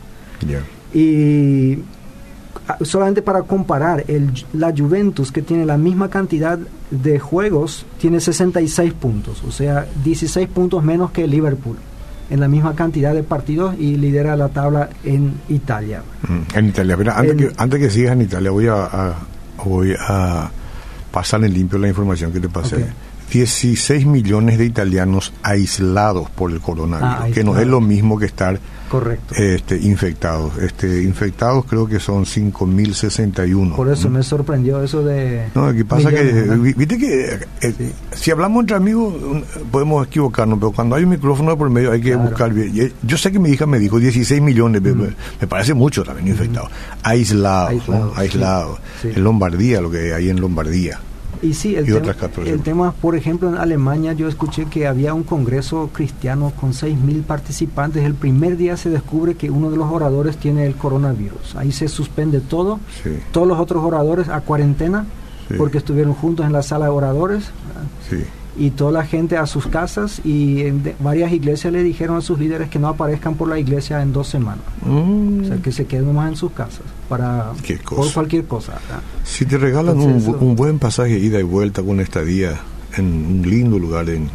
Y 0.93 1.79
ah, 2.67 2.77
solamente 2.81 3.21
para 3.21 3.43
comparar, 3.43 4.03
el, 4.07 4.31
la 4.53 4.73
Juventus, 4.75 5.31
que 5.31 5.41
tiene 5.41 5.65
la 5.65 5.77
misma 5.77 6.09
cantidad 6.09 6.59
de 6.91 7.19
juegos, 7.19 7.85
tiene 7.99 8.19
66 8.19 8.93
puntos, 8.93 9.43
o 9.43 9.51
sea, 9.51 9.87
16 10.03 10.47
puntos 10.49 10.83
menos 10.83 11.11
que 11.11 11.27
Liverpool 11.27 11.77
en 12.29 12.39
la 12.39 12.47
misma 12.47 12.75
cantidad 12.75 13.13
de 13.13 13.23
partidos 13.23 13.75
y 13.77 13.97
lidera 13.97 14.35
la 14.35 14.49
tabla 14.49 14.89
en 15.03 15.33
Italia. 15.49 16.01
Mm, 16.27 16.57
en 16.57 16.65
Italia, 16.67 16.97
pero 16.97 17.13
antes, 17.13 17.35
que, 17.35 17.51
antes 17.57 17.79
que 17.79 17.89
sigas 17.89 18.13
en 18.13 18.21
Italia, 18.21 18.51
voy 18.51 18.67
a, 18.67 19.13
voy 19.63 19.93
a 19.99 20.49
pasar 21.11 21.43
en 21.43 21.53
limpio 21.53 21.77
la 21.79 21.87
información 21.87 22.31
que 22.31 22.39
te 22.39 22.49
pasé. 22.49 22.87
16 23.33 24.05
millones 24.05 24.59
de 24.59 24.65
italianos 24.65 25.33
aislados 25.41 26.29
por 26.29 26.51
el 26.51 26.61
coronavirus, 26.61 27.17
ah, 27.19 27.27
que 27.33 27.43
no 27.43 27.57
es 27.57 27.65
lo 27.65 27.81
mismo 27.81 28.19
que 28.19 28.25
estar 28.25 28.59
Correcto. 28.93 29.33
Este, 29.33 29.75
infectados. 29.75 30.55
Este, 30.59 31.01
infectados 31.01 31.65
creo 31.65 31.87
que 31.87 31.99
son 31.99 32.25
5.061. 32.25 33.75
Por 33.75 33.89
eso 33.89 34.07
me 34.07 34.21
sorprendió 34.21 34.83
eso 34.83 35.03
de... 35.03 35.47
No, 35.55 35.73
que 35.73 35.83
pasa 35.83 36.11
que, 36.11 36.23
viste 36.77 36.99
que 36.99 37.39
eh, 37.61 37.93
si 38.11 38.29
hablamos 38.29 38.61
entre 38.61 38.77
amigos 38.77 39.15
podemos 39.71 40.05
equivocarnos, 40.05 40.59
pero 40.59 40.71
cuando 40.73 40.95
hay 40.95 41.05
un 41.05 41.09
micrófono 41.09 41.57
por 41.57 41.71
medio 41.71 41.91
hay 41.91 42.01
que 42.01 42.15
buscar 42.15 42.53
bien. 42.53 42.93
Yo 43.01 43.17
sé 43.17 43.31
que 43.31 43.39
mi 43.39 43.49
hija 43.49 43.65
me 43.65 43.79
dijo 43.79 43.99
16 43.99 44.39
millones, 44.43 44.79
me, 44.83 45.47
parece 45.47 45.73
mucho 45.73 46.03
también 46.03 46.27
infectados. 46.27 46.69
Aislados, 47.01 47.81
aislados. 48.15 48.79
En 49.03 49.23
Lombardía, 49.23 49.81
lo 49.81 49.89
que 49.89 50.13
hay 50.13 50.29
en 50.29 50.39
Lombardía. 50.39 50.99
Y 51.43 51.53
sí, 51.53 51.75
el, 51.75 51.85
tema, 51.85 52.15
el 52.45 52.61
tema, 52.61 52.93
por 52.93 53.17
ejemplo, 53.17 53.49
en 53.49 53.55
Alemania 53.55 54.13
yo 54.13 54.29
escuché 54.29 54.65
que 54.65 54.87
había 54.87 55.13
un 55.13 55.23
congreso 55.23 55.89
cristiano 55.91 56.53
con 56.59 56.71
6.000 56.71 57.23
participantes. 57.23 58.03
El 58.05 58.15
primer 58.15 58.55
día 58.55 58.77
se 58.77 58.89
descubre 58.89 59.35
que 59.35 59.51
uno 59.51 59.69
de 59.69 59.75
los 59.75 59.91
oradores 59.91 60.37
tiene 60.37 60.65
el 60.65 60.75
coronavirus. 60.75 61.57
Ahí 61.57 61.73
se 61.73 61.89
suspende 61.89 62.39
todo. 62.39 62.79
Todos 63.33 63.47
los 63.47 63.59
otros 63.59 63.83
oradores 63.83 64.29
a 64.29 64.39
cuarentena 64.39 65.05
porque 65.57 65.79
estuvieron 65.79 66.13
juntos 66.13 66.45
en 66.45 66.53
la 66.53 66.63
sala 66.63 66.85
de 66.85 66.91
oradores. 66.91 67.51
Sí 68.09 68.23
y 68.57 68.71
toda 68.71 68.91
la 68.91 69.05
gente 69.05 69.37
a 69.37 69.45
sus 69.45 69.67
casas 69.67 70.21
y 70.23 70.61
en 70.61 70.95
varias 70.99 71.31
iglesias 71.31 71.73
le 71.73 71.83
dijeron 71.83 72.17
a 72.17 72.21
sus 72.21 72.39
líderes 72.39 72.69
que 72.69 72.79
no 72.79 72.87
aparezcan 72.87 73.35
por 73.35 73.47
la 73.47 73.59
iglesia 73.59 74.01
en 74.01 74.13
dos 74.13 74.27
semanas. 74.27 74.63
Mm. 74.85 75.41
O 75.41 75.45
sea, 75.45 75.57
que 75.57 75.71
se 75.71 75.85
queden 75.85 76.13
más 76.13 76.29
en 76.29 76.35
sus 76.35 76.51
casas 76.51 76.83
para 77.09 77.51
por 77.89 78.13
cualquier 78.13 78.45
cosa. 78.45 78.73
Si 79.23 79.45
te 79.45 79.57
regalan 79.57 79.99
un, 79.99 80.55
buen 80.55 80.79
pasaje 80.79 81.17
ida 81.17 81.39
y 81.39 81.43
vuelta 81.43 81.81
con 81.81 81.99
estadía 81.99 82.59
en 82.95 83.05
un 83.05 83.41
lindo 83.49 83.79
lugar 83.79 84.09
en, 84.09 84.29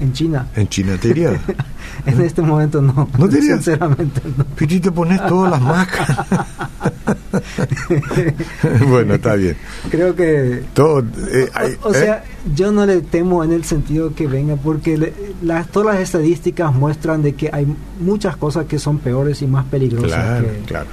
en 0.00 0.12
China. 0.12 0.46
¿En 0.54 0.68
China 0.68 0.96
te 1.00 1.08
iría? 1.08 1.40
en 2.06 2.20
este 2.20 2.42
momento 2.42 2.80
no. 2.80 3.08
¿No 3.18 3.28
te 3.28 3.38
iría? 3.38 3.54
Sinceramente 3.54 4.20
no. 4.36 4.44
Pero 4.56 4.80
te 4.80 4.92
pones 4.92 5.26
todas 5.26 5.50
las 5.50 5.60
máscaras. 5.60 6.26
bueno, 8.88 9.14
está 9.14 9.34
bien. 9.34 9.56
Creo 9.90 10.14
que... 10.14 10.62
Todo, 10.74 11.00
eh, 11.00 11.50
o, 11.82 11.92
¿eh? 11.92 11.94
sea, 11.94 12.24
yo 12.54 12.72
no 12.72 12.86
le 12.86 13.00
temo 13.02 13.44
en 13.44 13.52
el 13.52 13.64
sentido 13.64 14.14
que 14.14 14.26
venga, 14.26 14.56
porque 14.56 15.12
las, 15.42 15.68
todas 15.68 15.94
las 15.94 16.02
estadísticas 16.02 16.74
muestran 16.74 17.22
de 17.22 17.34
que 17.34 17.50
hay 17.52 17.66
muchas 18.00 18.36
cosas 18.36 18.66
que 18.66 18.78
son 18.78 18.98
peores 18.98 19.42
y 19.42 19.46
más 19.46 19.64
peligrosas. 19.66 20.10
Claro, 20.10 20.48
claro. 20.66 20.86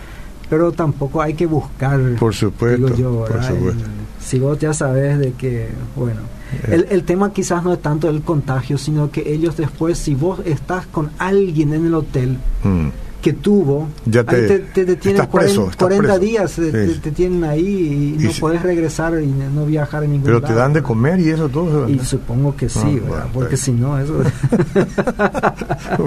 Pero 0.50 0.72
tampoco 0.72 1.22
hay 1.22 1.34
que 1.34 1.46
buscar... 1.46 2.00
Por 2.20 2.34
supuesto, 2.34 2.96
yo, 2.96 3.26
por 3.26 3.44
supuesto. 3.44 3.86
si 4.20 4.40
vos 4.40 4.60
ya 4.60 4.74
sabes 4.74 5.18
de 5.20 5.32
que, 5.34 5.70
bueno 5.96 6.42
el, 6.68 6.88
el, 6.90 7.04
tema 7.04 7.32
quizás 7.32 7.64
no 7.64 7.74
es 7.74 7.82
tanto 7.82 8.10
el 8.10 8.22
contagio, 8.22 8.78
sino 8.78 9.10
que 9.10 9.32
ellos 9.32 9.56
después, 9.58 9.98
si 9.98 10.16
vos 10.16 10.42
estás 10.46 10.86
con 10.86 11.10
alguien 11.18 11.74
en 11.74 11.86
el 11.86 11.94
hotel 11.94 12.38
mm. 12.64 12.88
Que 13.22 13.34
tuvo, 13.34 13.88
ya 14.06 14.24
te, 14.24 14.60
te, 14.60 14.86
detienen 14.86 15.26
40, 15.28 16.20
días, 16.20 16.56
te, 16.56 17.12
tienen 17.12 17.44
ahí 17.44 18.18
y, 18.20 18.24
no 18.24 18.32
puedes 18.40 18.62
regresar 18.62 19.22
y 19.22 19.28
no 19.28 19.66
viajar 19.66 20.04
en 20.04 20.14
ningún 20.14 20.26
Pero 20.26 20.42
te 20.42 20.54
dan 20.54 20.74
de 20.74 20.82
comer 20.82 21.20
y 21.20 21.30
eso 21.30 21.48
todo. 21.48 21.88
Y 21.88 22.00
supongo 22.00 22.56
que 22.56 22.68
sí, 22.68 23.02
ah, 23.14 23.28
porque 23.34 23.58
si 23.58 23.72
no, 23.72 24.00
eso... 24.00 24.14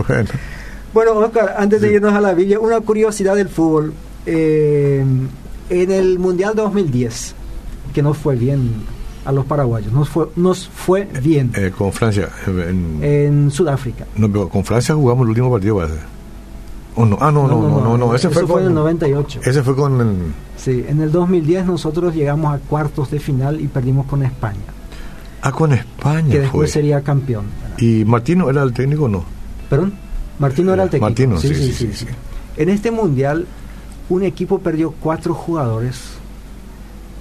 bueno. 0.08 0.28
bueno, 0.92 1.12
Oscar, 1.18 1.54
antes 1.56 1.80
de 1.80 1.92
irnos 1.92 2.12
a 2.12 2.20
la 2.20 2.34
villa, 2.34 2.58
una 2.58 2.80
curiosidad 2.80 3.36
del 3.36 3.48
fútbol. 3.48 3.92
Eh, 4.26 5.04
en 5.70 5.90
el 5.90 6.18
Mundial 6.18 6.54
2010, 6.54 7.34
que 7.92 8.02
no 8.02 8.14
fue 8.14 8.36
bien 8.36 8.70
a 9.24 9.32
los 9.32 9.44
paraguayos. 9.46 9.92
Nos 9.92 10.08
fue, 10.08 10.28
nos 10.36 10.68
fue 10.68 11.08
bien. 11.22 11.52
Eh, 11.56 11.72
con 11.76 11.92
Francia. 11.92 12.28
En, 12.46 13.50
Sudáfrica. 13.50 14.06
No, 14.16 14.30
pero 14.30 14.48
con 14.48 14.64
Francia 14.64 14.94
jugamos 14.94 15.24
el 15.24 15.30
último 15.30 15.50
partido, 15.50 15.76
parece. 15.76 15.98
¿O 16.96 17.04
no? 17.04 17.18
Ah, 17.20 17.32
no, 17.32 17.48
no, 17.48 17.60
no, 17.60 17.98
no. 17.98 18.14
Ese 18.14 18.30
fue, 18.30 18.46
fue 18.46 18.60
en 18.62 18.68
el 18.68 18.74
98. 18.74 19.40
Ese 19.44 19.62
fue 19.62 19.74
con 19.74 20.00
el... 20.00 20.16
Sí, 20.56 20.84
en 20.86 21.00
el 21.00 21.10
2010 21.10 21.66
nosotros 21.66 22.14
llegamos 22.14 22.54
a 22.54 22.58
cuartos 22.58 23.10
de 23.10 23.18
final 23.18 23.60
y 23.60 23.66
perdimos 23.66 24.06
con 24.06 24.22
España. 24.22 24.60
Ah, 25.42 25.50
con 25.50 25.72
España. 25.72 26.30
Que 26.30 26.40
después 26.40 26.70
sería 26.70 27.00
campeón. 27.02 27.46
¿Y 27.78 28.04
Martino 28.04 28.48
era 28.48 28.62
el 28.62 28.72
técnico 28.72 29.04
o 29.04 29.08
no? 29.08 29.24
¿Perdón? 29.68 29.94
Martino 30.38 30.72
era 30.72 30.84
el 30.84 30.90
técnico. 30.90 31.06
Martino, 31.06 31.38
sí 31.38 31.54
sí 31.54 31.72
sí, 31.72 31.90
sí, 31.92 32.06
En 32.56 32.68
este 32.68 32.90
mundial, 32.90 33.46
un 34.08 34.22
equipo 34.22 34.60
perdió 34.60 34.92
cuatro 34.92 35.34
jugadores 35.34 36.14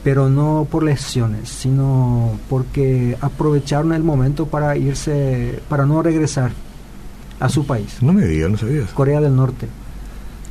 pero 0.03 0.29
no 0.29 0.67
por 0.69 0.83
lesiones, 0.83 1.47
sino 1.47 2.31
porque 2.49 3.17
aprovecharon 3.21 3.93
el 3.93 4.03
momento 4.03 4.47
para 4.47 4.75
irse, 4.75 5.61
para 5.69 5.85
no 5.85 6.03
regresar 6.03 6.51
a 7.39 7.49
su 7.49 7.65
país. 7.65 7.97
No 8.01 8.13
me 8.13 8.25
digas, 8.25 8.49
no 8.51 8.57
sabías. 8.57 8.89
Corea 8.91 9.21
del 9.21 9.35
Norte. 9.35 9.67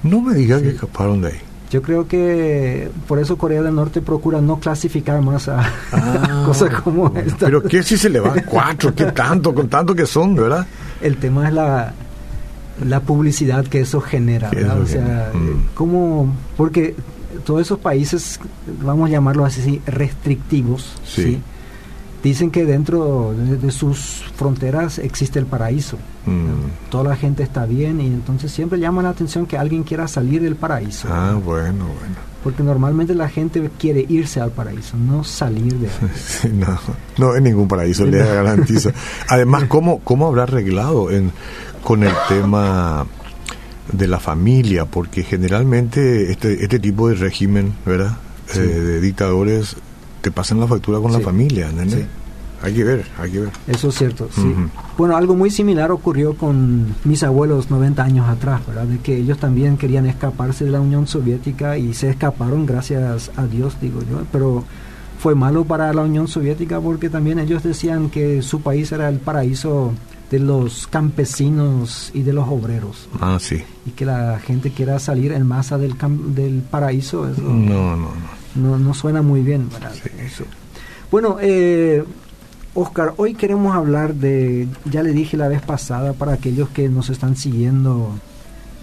No 0.02 0.20
me 0.20 0.34
digas 0.34 0.62
que 0.62 0.70
escaparon 0.70 1.20
de 1.20 1.28
ahí. 1.28 1.40
Yo 1.70 1.80
creo 1.80 2.06
que 2.06 2.90
por 3.08 3.18
eso 3.18 3.38
Corea 3.38 3.62
del 3.62 3.74
Norte 3.74 4.02
procura 4.02 4.42
no 4.42 4.60
clasificar 4.60 5.22
más 5.22 5.48
a 5.48 5.62
ah. 5.92 6.42
cosas 6.46 6.82
como 6.82 7.06
esta. 7.16 7.46
Pero 7.46 7.62
¿qué 7.62 7.82
si 7.82 7.96
se 7.96 8.10
le 8.10 8.20
van 8.20 8.42
cuatro? 8.44 8.94
¿Qué 8.94 9.06
tanto? 9.12 9.54
Con 9.54 9.68
tanto 9.68 9.94
que 9.94 10.04
son, 10.04 10.34
¿verdad? 10.34 10.66
El 11.00 11.16
tema 11.16 11.48
es 11.48 11.54
la, 11.54 11.94
la 12.86 13.00
publicidad 13.00 13.66
que 13.66 13.80
eso 13.80 14.02
genera. 14.02 14.50
O 14.82 14.86
sea, 14.86 15.30
mm. 15.32 15.68
¿cómo? 15.74 16.34
Porque 16.58 16.94
todos 17.46 17.62
esos 17.62 17.78
países, 17.78 18.38
vamos 18.82 19.08
a 19.08 19.12
llamarlos 19.12 19.46
así, 19.46 19.80
restrictivos, 19.86 20.92
sí. 21.04 21.40
Dicen 22.22 22.50
que 22.50 22.64
dentro 22.64 23.34
de, 23.34 23.70
sus 23.70 24.24
fronteras 24.36 24.98
existe 24.98 25.38
el 25.38 25.46
paraíso. 25.46 25.96
Mm. 26.26 26.90
Toda 26.90 27.10
la 27.10 27.16
gente 27.16 27.42
está 27.42 27.66
bien 27.66 28.00
y 28.00 28.06
entonces 28.06 28.52
siempre 28.52 28.78
llama 28.78 29.02
la 29.02 29.10
atención 29.10 29.46
que 29.46 29.58
alguien 29.58 29.82
quiera 29.82 30.06
salir 30.06 30.42
del 30.42 30.56
paraíso. 30.56 31.08
Ah, 31.10 31.34
bueno, 31.42 31.86
bueno. 31.86 32.32
Porque 32.44 32.62
normalmente 32.62 33.14
la 33.14 33.28
gente 33.28 33.70
quiere 33.78 34.04
irse 34.08 34.40
al 34.40 34.50
paraíso, 34.50 34.96
no 34.96 35.22
salir 35.24 35.74
de 35.74 35.88
ahí. 35.88 36.52
no, 36.52 36.78
no 37.18 37.36
en 37.36 37.44
ningún 37.44 37.68
paraíso, 37.68 38.04
le 38.04 38.18
garantizo. 38.18 38.90
Además, 39.28 39.64
¿cómo, 39.68 40.00
cómo 40.00 40.26
habrá 40.26 40.44
arreglado 40.44 41.10
en, 41.10 41.32
con 41.84 42.02
el 42.02 42.14
tema 42.28 43.06
de 43.92 44.08
la 44.08 44.18
familia? 44.18 44.86
Porque 44.86 45.22
generalmente 45.22 46.32
este, 46.32 46.64
este 46.64 46.78
tipo 46.78 47.08
de 47.08 47.14
régimen, 47.14 47.74
¿verdad? 47.86 48.16
Eh, 48.54 48.58
de 48.58 49.00
dictadores 49.00 49.76
te 50.22 50.30
pasan 50.30 50.60
la 50.60 50.66
factura 50.66 50.98
con 51.00 51.12
la 51.12 51.20
familia, 51.20 51.70
¿no? 51.72 51.82
Hay 52.62 52.74
que 52.74 52.84
ver, 52.84 53.04
hay 53.18 53.32
que 53.32 53.40
ver. 53.40 53.50
Eso 53.66 53.88
es 53.88 53.96
cierto, 53.96 54.28
sí. 54.32 54.54
Bueno, 54.96 55.16
algo 55.16 55.34
muy 55.34 55.50
similar 55.50 55.90
ocurrió 55.90 56.34
con 56.34 56.94
mis 57.02 57.24
abuelos 57.24 57.70
90 57.70 58.02
años 58.04 58.28
atrás, 58.28 58.64
¿verdad? 58.66 58.84
De 58.84 58.98
que 58.98 59.16
ellos 59.16 59.38
también 59.38 59.76
querían 59.76 60.06
escaparse 60.06 60.64
de 60.64 60.70
la 60.70 60.80
Unión 60.80 61.08
Soviética 61.08 61.76
y 61.76 61.92
se 61.92 62.10
escaparon, 62.10 62.64
gracias 62.64 63.32
a 63.36 63.46
Dios, 63.46 63.76
digo 63.80 64.00
yo. 64.08 64.22
Pero 64.30 64.64
fue 65.18 65.34
malo 65.34 65.64
para 65.64 65.92
la 65.92 66.02
Unión 66.02 66.28
Soviética 66.28 66.80
porque 66.80 67.10
también 67.10 67.40
ellos 67.40 67.64
decían 67.64 68.10
que 68.10 68.42
su 68.42 68.60
país 68.60 68.92
era 68.92 69.08
el 69.08 69.18
paraíso 69.18 69.92
de 70.30 70.38
los 70.38 70.86
campesinos 70.86 72.12
y 72.14 72.22
de 72.22 72.32
los 72.32 72.48
obreros. 72.48 73.08
Ah, 73.20 73.38
sí. 73.40 73.62
Y 73.86 73.90
que 73.90 74.06
la 74.06 74.38
gente 74.38 74.70
quiera 74.70 75.00
salir 75.00 75.32
en 75.32 75.46
masa 75.48 75.78
del, 75.78 75.96
del 76.34 76.62
paraíso. 76.62 77.28
Eso 77.28 77.42
no, 77.42 77.96
no, 77.96 77.96
no. 77.96 78.41
No, 78.54 78.94
suena 78.94 79.22
muy 79.22 79.42
bien, 79.42 79.68
¿verdad? 79.70 79.92
Eso. 80.18 80.44
Bueno, 81.10 81.36
eh, 81.40 82.04
Oscar, 82.74 83.14
hoy 83.16 83.34
queremos 83.34 83.74
hablar 83.74 84.14
de, 84.14 84.68
ya 84.84 85.02
le 85.02 85.12
dije 85.12 85.36
la 85.36 85.48
vez 85.48 85.62
pasada 85.62 86.12
para 86.14 86.32
aquellos 86.32 86.68
que 86.70 86.88
nos 86.88 87.10
están 87.10 87.36
siguiendo 87.36 88.12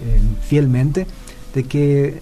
eh, 0.03 0.19
fielmente, 0.47 1.07
de 1.53 1.63
que 1.63 2.21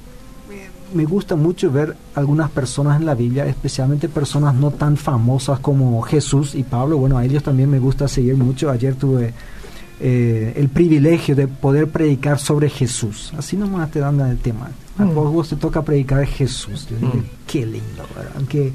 me 0.94 1.06
gusta 1.06 1.36
mucho 1.36 1.72
ver 1.72 1.96
algunas 2.16 2.50
personas 2.50 3.00
en 3.00 3.06
la 3.06 3.16
Biblia, 3.16 3.46
especialmente 3.46 4.08
personas 4.08 4.56
no 4.56 4.72
tan 4.72 4.98
famosas 4.98 5.60
como 5.60 6.01
Jesús 6.01 6.56
y 6.56 6.63
Pablo. 6.63 6.98
Bueno, 6.98 7.18
a 7.18 7.25
ellos 7.25 7.44
también 7.44 7.70
me 7.70 7.80
gusta 7.80 8.08
seguir 8.08 8.38
mucho. 8.38 8.70
Ayer 8.70 8.96
tuve 8.96 9.34
eh, 10.00 10.54
el 10.56 10.70
privilegio 10.70 11.36
de 11.36 11.48
poder 11.48 11.89
predicar 11.89 12.39
sobre 12.39 12.70
Jesús. 12.70 13.34
Así 13.38 13.58
nomás 13.58 13.92
te 13.92 14.00
dan 14.00 14.20
el 14.22 14.38
tema. 14.38 14.70
A 15.00 15.04
mm. 15.04 15.13
vos, 15.13 15.50
te 15.50 15.56
toca 15.56 15.82
predicar 15.84 16.20
de 16.20 16.27
Jesús. 16.27 16.88
Mm. 16.89 17.20
qué 17.46 17.66
lindo, 17.66 18.04
¿verdad? 18.16 18.66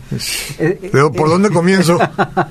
Eh, 0.58 0.88
pero 0.92 1.10
¿por 1.10 1.28
dónde 1.28 1.50
comienzo? 1.50 1.98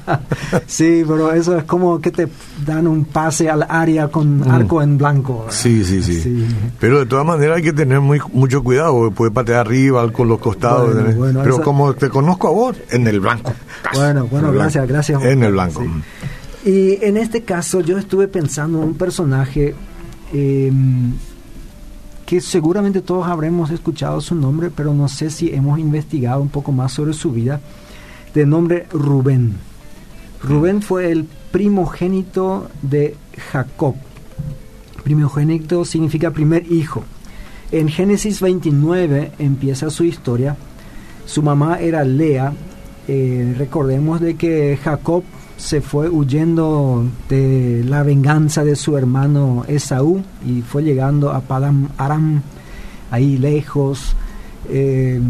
sí, 0.67 1.03
pero 1.07 1.31
eso 1.31 1.57
es 1.57 1.63
como 1.63 2.01
que 2.01 2.11
te 2.11 2.27
dan 2.65 2.87
un 2.87 3.05
pase 3.05 3.49
al 3.49 3.65
área 3.67 4.09
con 4.09 4.39
mm. 4.39 4.51
arco 4.51 4.81
en 4.81 4.97
blanco. 4.97 5.45
Sí, 5.49 5.83
sí, 5.85 6.03
sí, 6.03 6.47
Pero 6.79 6.99
de 6.99 7.05
todas 7.05 7.25
maneras 7.25 7.57
hay 7.57 7.63
que 7.63 7.73
tener 7.73 8.01
muy, 8.01 8.19
mucho 8.33 8.61
cuidado, 8.61 9.09
puede 9.11 9.31
patear 9.31 9.61
arriba, 9.61 10.11
con 10.11 10.27
los 10.27 10.39
costados. 10.39 10.95
pero 11.41 11.61
como 11.61 11.93
te 11.93 12.09
conozco 12.09 12.47
a 12.47 12.51
vos, 12.51 12.77
en 12.89 13.07
el 13.07 13.19
blanco. 13.19 13.53
Bueno, 13.93 14.27
bueno, 14.27 14.51
gracias, 14.51 14.87
gracias. 14.87 15.23
En 15.23 15.43
el 15.43 15.53
blanco. 15.53 15.83
Y 16.65 17.03
en 17.03 17.17
este 17.17 17.43
caso 17.43 17.81
yo 17.81 17.97
estuve 17.97 18.27
pensando 18.27 18.79
en 18.79 18.89
un 18.89 18.93
personaje 18.93 19.73
em, 20.33 21.13
que 22.31 22.39
seguramente 22.39 23.01
todos 23.01 23.27
habremos 23.27 23.71
escuchado 23.71 24.21
su 24.21 24.35
nombre, 24.35 24.71
pero 24.73 24.93
no 24.93 25.09
sé 25.09 25.29
si 25.29 25.53
hemos 25.53 25.77
investigado 25.79 26.41
un 26.41 26.47
poco 26.47 26.71
más 26.71 26.93
sobre 26.93 27.11
su 27.11 27.33
vida, 27.33 27.59
de 28.33 28.45
nombre 28.45 28.88
Rubén. 28.93 29.57
Rubén 30.41 30.81
fue 30.81 31.11
el 31.11 31.25
primogénito 31.25 32.69
de 32.83 33.17
Jacob. 33.51 33.95
Primogénito 35.03 35.83
significa 35.83 36.31
primer 36.31 36.71
hijo. 36.71 37.03
En 37.73 37.89
Génesis 37.89 38.39
29 38.39 39.33
empieza 39.37 39.89
su 39.89 40.05
historia. 40.05 40.55
Su 41.25 41.44
mamá 41.44 41.81
era 41.81 42.05
Lea. 42.05 42.53
Eh, 43.09 43.53
recordemos 43.57 44.22
de 44.22 44.35
que 44.35 44.79
Jacob 44.81 45.25
se 45.61 45.79
fue 45.79 46.09
huyendo 46.09 47.05
de 47.29 47.83
la 47.87 48.01
venganza 48.01 48.63
de 48.63 48.75
su 48.75 48.97
hermano 48.97 49.63
Esaú 49.67 50.24
y 50.43 50.63
fue 50.63 50.83
llegando 50.83 51.31
a 51.31 51.41
Padam 51.41 51.89
Aram, 52.00 52.41
ahí 53.11 53.37
lejos. 53.37 54.15
Eh, 54.69 55.21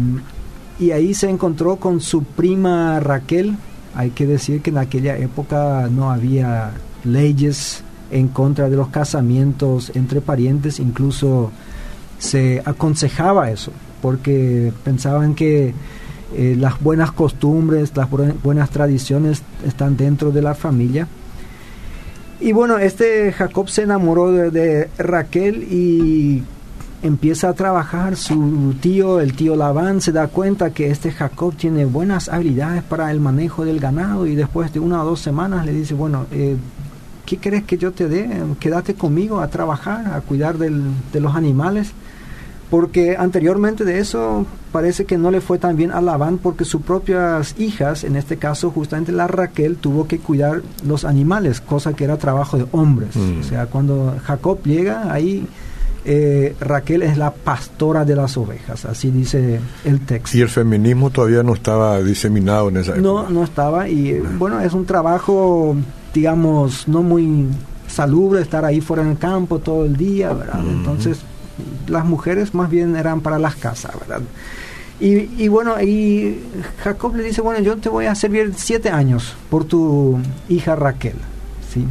y 0.80 0.90
ahí 0.90 1.12
se 1.12 1.28
encontró 1.28 1.76
con 1.76 2.00
su 2.00 2.24
prima 2.24 2.98
Raquel. 2.98 3.56
Hay 3.94 4.10
que 4.10 4.26
decir 4.26 4.62
que 4.62 4.70
en 4.70 4.78
aquella 4.78 5.18
época 5.18 5.88
no 5.90 6.10
había 6.10 6.72
leyes 7.04 7.84
en 8.10 8.28
contra 8.28 8.70
de 8.70 8.76
los 8.76 8.88
casamientos 8.88 9.92
entre 9.94 10.22
parientes, 10.22 10.80
incluso 10.80 11.52
se 12.18 12.62
aconsejaba 12.64 13.50
eso, 13.50 13.70
porque 14.00 14.72
pensaban 14.82 15.34
que 15.34 15.74
eh, 16.34 16.56
las 16.58 16.80
buenas 16.80 17.12
costumbres, 17.12 17.92
las 17.96 18.08
buenas 18.42 18.70
tradiciones 18.70 19.42
están 19.66 19.96
dentro 19.96 20.30
de 20.30 20.42
la 20.42 20.54
familia. 20.54 21.06
Y 22.40 22.52
bueno, 22.52 22.78
este 22.78 23.32
Jacob 23.32 23.68
se 23.68 23.82
enamoró 23.82 24.32
de, 24.32 24.88
Raquel 24.98 25.62
y 25.62 26.42
empieza 27.02 27.50
a 27.50 27.52
trabajar. 27.52 28.16
Su 28.16 28.74
tío, 28.80 29.20
el 29.20 29.34
tío 29.34 29.54
Labán, 29.54 30.00
se 30.00 30.10
da 30.10 30.26
cuenta 30.26 30.70
que 30.70 30.90
este 30.90 31.12
Jacob 31.12 31.54
tiene 31.54 31.84
buenas 31.84 32.28
habilidades 32.28 32.82
para 32.82 33.10
el 33.10 33.20
manejo 33.20 33.64
del 33.64 33.78
ganado 33.78 34.26
y 34.26 34.34
después 34.34 34.72
de 34.72 34.80
una 34.80 35.02
o 35.02 35.06
dos 35.06 35.20
semanas 35.20 35.64
le 35.64 35.72
dice, 35.72 35.94
bueno, 35.94 36.26
eh, 36.32 36.56
¿qué 37.26 37.38
crees 37.38 37.62
que 37.64 37.78
yo 37.78 37.92
te 37.92 38.08
dé? 38.08 38.28
Quédate 38.58 38.94
conmigo 38.94 39.40
a 39.40 39.48
trabajar, 39.48 40.12
a 40.12 40.20
cuidar 40.20 40.58
de 40.58 41.20
los 41.20 41.36
animales 41.36 41.92
porque 42.72 43.16
anteriormente 43.18 43.84
de 43.84 43.98
eso 43.98 44.46
parece 44.72 45.04
que 45.04 45.18
no 45.18 45.30
le 45.30 45.42
fue 45.42 45.58
tan 45.58 45.76
bien 45.76 45.90
a 45.90 46.00
Labán 46.00 46.38
porque 46.38 46.64
sus 46.64 46.80
propias 46.80 47.54
hijas, 47.58 48.02
en 48.02 48.16
este 48.16 48.38
caso 48.38 48.70
justamente 48.70 49.12
la 49.12 49.26
Raquel, 49.26 49.76
tuvo 49.76 50.08
que 50.08 50.18
cuidar 50.20 50.62
los 50.86 51.04
animales, 51.04 51.60
cosa 51.60 51.92
que 51.92 52.04
era 52.04 52.16
trabajo 52.16 52.56
de 52.56 52.64
hombres. 52.72 53.14
Mm. 53.14 53.40
O 53.40 53.42
sea, 53.42 53.66
cuando 53.66 54.16
Jacob 54.24 54.62
llega 54.64 55.12
ahí, 55.12 55.46
eh, 56.06 56.56
Raquel 56.60 57.02
es 57.02 57.18
la 57.18 57.34
pastora 57.34 58.06
de 58.06 58.16
las 58.16 58.38
ovejas, 58.38 58.86
así 58.86 59.10
dice 59.10 59.60
el 59.84 60.00
texto. 60.06 60.38
Y 60.38 60.40
el 60.40 60.48
feminismo 60.48 61.10
todavía 61.10 61.42
no 61.42 61.52
estaba 61.52 62.00
diseminado 62.00 62.70
en 62.70 62.78
esa 62.78 62.92
época. 62.92 63.02
No, 63.02 63.28
no 63.28 63.44
estaba 63.44 63.86
y 63.86 64.18
bueno, 64.38 64.60
es 64.60 64.72
un 64.72 64.86
trabajo, 64.86 65.76
digamos, 66.14 66.88
no 66.88 67.02
muy 67.02 67.48
salubre 67.86 68.40
estar 68.40 68.64
ahí 68.64 68.80
fuera 68.80 69.02
en 69.02 69.10
el 69.10 69.18
campo 69.18 69.58
todo 69.58 69.84
el 69.84 69.94
día, 69.94 70.32
¿verdad? 70.32 70.60
Entonces 70.66 71.18
las 71.88 72.04
mujeres 72.04 72.54
más 72.54 72.70
bien 72.70 72.96
eran 72.96 73.20
para 73.20 73.38
las 73.38 73.56
casas, 73.56 73.92
¿verdad? 73.98 74.22
Y, 75.00 75.48
bueno, 75.48 75.82
y 75.82 76.38
Jacob 76.84 77.16
le 77.16 77.24
dice, 77.24 77.40
bueno, 77.40 77.60
yo 77.60 77.76
te 77.76 77.88
voy 77.88 78.06
a 78.06 78.14
servir 78.14 78.52
siete 78.56 78.88
años 78.88 79.34
por 79.50 79.64
tu 79.64 80.20
hija 80.48 80.76
Raquel, 80.76 81.16
¿sí? 81.72 81.84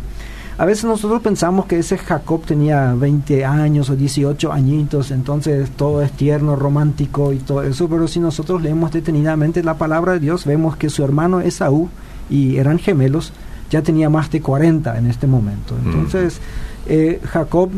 A 0.58 0.64
veces 0.66 0.86
nosotros 0.86 1.22
pensamos 1.22 1.66
que 1.66 1.80
ese 1.80 1.98
Jacob 1.98 2.46
tenía 2.46 2.94
20 2.94 3.44
años 3.44 3.90
o 3.90 3.98
18 3.98 4.54
añitos, 4.54 5.12
entonces 5.12 5.72
todo 5.72 6.02
es 6.04 6.12
tierno, 6.14 6.56
romántico 6.56 7.34
y 7.34 7.40
todo 7.40 7.64
eso, 7.64 7.90
pero 7.90 8.08
si 8.08 8.22
nosotros 8.22 8.62
leemos 8.62 8.92
detenidamente 8.92 9.62
la 9.62 9.74
palabra 9.74 10.14
de 10.14 10.22
Dios, 10.22 10.46
vemos 10.46 10.78
que 10.78 10.90
su 10.90 11.04
hermano 11.04 11.42
Esaú, 11.42 11.90
y 12.30 12.58
eran 12.58 12.80
gemelos, 12.80 13.34
ya 13.70 13.82
tenía 13.82 14.10
más 14.10 14.32
de 14.32 14.42
40 14.42 14.98
en 14.98 15.08
este 15.08 15.28
momento. 15.28 15.76
Mm. 15.76 15.88
Entonces, 15.88 16.40
eh, 16.86 17.20
Jacob 17.26 17.70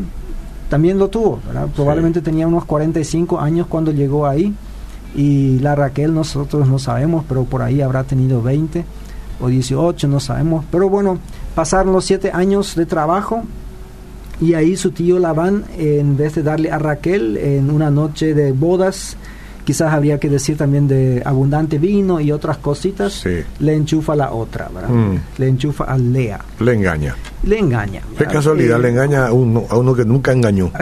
también 0.70 0.98
lo 0.98 1.10
tuvo, 1.10 1.40
probablemente 1.76 2.22
tenía 2.22 2.48
unos 2.48 2.66
45 2.66 3.40
años 3.40 3.68
cuando 3.68 3.92
llegó 3.92 4.26
ahí 4.26 4.54
y 5.16 5.60
la 5.60 5.76
Raquel 5.76 6.14
nosotros 6.14 6.68
no 6.68 6.80
sabemos, 6.80 7.26
pero 7.28 7.44
por 7.44 7.62
ahí 7.62 7.82
habrá 7.82 8.04
tenido 8.04 8.42
20 8.42 8.84
o 9.40 9.48
18, 9.48 10.08
no 10.08 10.20
sabemos, 10.20 10.66
pero 10.72 10.90
bueno, 10.90 11.20
pasaron 11.56 11.94
los 11.94 12.06
7 12.06 12.32
años 12.34 12.76
de 12.76 12.86
trabajo 12.86 13.44
y 14.42 14.56
ahí 14.56 14.76
su 14.76 14.92
tío 14.92 15.20
Labán, 15.20 15.66
en 15.78 16.18
vez 16.18 16.36
de 16.36 16.44
darle 16.44 16.72
a 16.72 16.80
Raquel 16.80 17.38
en 17.38 17.70
una 17.70 17.92
noche 17.92 18.34
de 18.34 18.52
bodas, 18.52 19.16
quizás 19.64 19.94
habría 19.94 20.20
que 20.20 20.30
decir 20.30 20.58
también 20.58 20.88
de 20.88 21.22
abundante 21.26 21.78
vino 21.78 22.20
y 22.20 22.32
otras 22.32 22.58
cositas, 22.58 23.24
le 23.60 23.76
enchufa 23.76 24.16
la 24.16 24.32
otra, 24.32 24.70
¿verdad? 24.74 24.90
Mm. 24.90 25.18
Le 25.38 25.48
enchufa 25.48 25.86
a 25.86 25.98
Lea. 25.98 26.40
Le 26.60 26.74
engaña. 26.74 27.16
Le 27.44 27.60
engaña. 27.60 28.02
Qué 28.18 28.26
casualidad, 28.26 28.80
le 28.80 28.90
engaña 28.90 29.28
a 29.28 29.34
uno, 29.34 29.66
a 29.70 29.78
uno 29.78 29.94
que 29.96 30.06
nunca 30.06 30.32
engañó. 30.32 30.72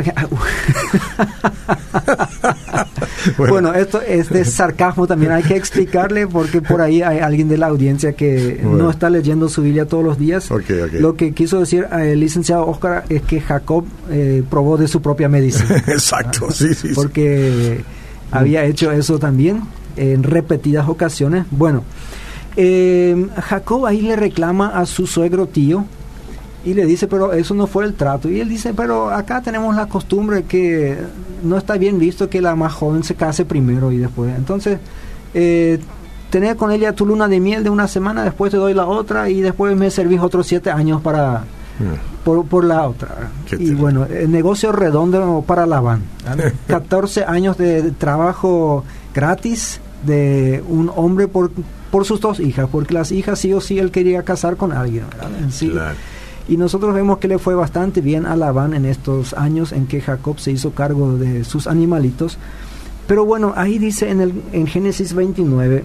bueno. 3.37 3.73
esto 3.73 4.01
es 4.01 4.29
de 4.29 4.45
sarcasmo 4.45 5.07
también, 5.07 5.31
hay 5.31 5.43
que 5.43 5.55
explicarle 5.55 6.27
porque 6.27 6.61
por 6.61 6.81
ahí 6.81 7.01
hay 7.01 7.19
alguien 7.19 7.47
de 7.47 7.57
la 7.57 7.67
audiencia 7.67 8.13
que 8.13 8.59
no 8.63 8.89
está 8.89 9.09
leyendo 9.09 9.49
su 9.49 9.61
Biblia 9.61 9.85
todos 9.85 10.03
los 10.03 10.17
días. 10.17 10.49
Lo 10.93 11.15
que 11.15 11.33
quiso 11.33 11.59
decir 11.59 11.87
el 11.91 12.19
licenciado 12.19 12.67
Oscar 12.67 13.05
es 13.09 13.21
que 13.23 13.41
Jacob 13.41 13.85
eh, 14.09 14.43
probó 14.49 14.77
de 14.77 14.87
su 14.87 15.01
propia 15.01 15.29
medicina. 15.29 15.77
Exacto, 15.87 16.51
sí, 16.51 16.73
sí. 16.73 16.89
Porque 16.93 17.83
había 18.31 18.63
hecho 18.65 18.91
eso 18.91 19.19
también 19.19 19.61
en 19.95 20.23
repetidas 20.23 20.87
ocasiones. 20.87 21.45
Bueno, 21.51 21.83
Eh, 22.57 23.27
Jacob 23.37 23.85
ahí 23.85 24.01
le 24.01 24.17
reclama 24.17 24.67
a 24.77 24.85
su 24.85 25.07
suegro 25.07 25.47
tío 25.47 25.85
y 26.65 26.73
le 26.73 26.85
dice, 26.85 27.07
pero 27.07 27.31
eso 27.31 27.53
no 27.53 27.65
fue 27.65 27.85
el 27.85 27.93
trato. 27.93 28.29
Y 28.29 28.41
él 28.41 28.49
dice, 28.49 28.73
pero 28.73 29.09
acá 29.09 29.41
tenemos 29.41 29.73
la 29.75 29.87
costumbre 29.87 30.43
que 30.43 30.97
no 31.43 31.57
está 31.57 31.77
bien 31.77 31.97
visto 31.97 32.29
que 32.29 32.41
la 32.41 32.55
más 32.55 32.73
joven 32.73 33.03
se 33.03 33.15
case 33.15 33.45
primero 33.45 33.91
y 33.91 33.97
después. 33.97 34.35
Entonces, 34.37 34.79
eh, 35.33 35.79
tener 36.29 36.57
con 36.57 36.71
ella 36.71 36.93
tu 36.93 37.05
luna 37.05 37.29
de 37.29 37.39
miel 37.39 37.63
de 37.63 37.69
una 37.69 37.87
semana, 37.87 38.23
después 38.23 38.51
te 38.51 38.57
doy 38.57 38.73
la 38.73 38.85
otra 38.85 39.29
y 39.29 39.39
después 39.39 39.75
me 39.77 39.89
servís 39.89 40.19
otros 40.19 40.45
siete 40.45 40.71
años 40.71 41.01
para. 41.01 41.45
Por, 42.23 42.45
por, 42.45 42.63
la 42.63 42.87
otra. 42.87 43.31
y 43.57 43.71
bueno, 43.71 44.05
el 44.05 44.31
negocio 44.31 44.71
redondo 44.71 45.43
para 45.45 45.65
Labán. 45.65 46.03
14 46.67 47.25
años 47.27 47.57
de 47.57 47.91
trabajo 47.91 48.83
gratis 49.13 49.81
de 50.05 50.63
un 50.67 50.91
hombre 50.95 51.27
por, 51.27 51.51
por 51.91 52.05
sus 52.05 52.21
dos 52.21 52.39
hijas, 52.39 52.67
porque 52.71 52.93
las 52.93 53.11
hijas 53.11 53.39
sí 53.39 53.53
o 53.53 53.61
sí 53.61 53.79
él 53.79 53.91
quería 53.91 54.23
casar 54.23 54.57
con 54.57 54.71
alguien. 54.71 55.05
Sí. 55.49 55.71
Y 56.47 56.57
nosotros 56.57 56.93
vemos 56.93 57.19
que 57.19 57.27
le 57.27 57.37
fue 57.37 57.55
bastante 57.55 58.01
bien 58.01 58.25
a 58.25 58.35
Labán 58.35 58.73
en 58.73 58.85
estos 58.85 59.33
años 59.33 59.71
en 59.71 59.87
que 59.87 60.01
Jacob 60.01 60.39
se 60.39 60.51
hizo 60.51 60.71
cargo 60.71 61.17
de 61.17 61.43
sus 61.43 61.67
animalitos. 61.67 62.37
Pero 63.07 63.25
bueno, 63.25 63.53
ahí 63.55 63.77
dice 63.77 64.09
en, 64.09 64.21
el, 64.21 64.41
en 64.51 64.67
Génesis 64.67 65.13
29 65.13 65.83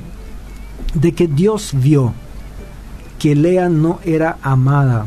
de 0.95 1.13
que 1.13 1.27
Dios 1.27 1.73
vio 1.75 2.13
que 3.19 3.35
Lea 3.35 3.69
no 3.69 3.99
era 4.05 4.39
amada 4.43 5.07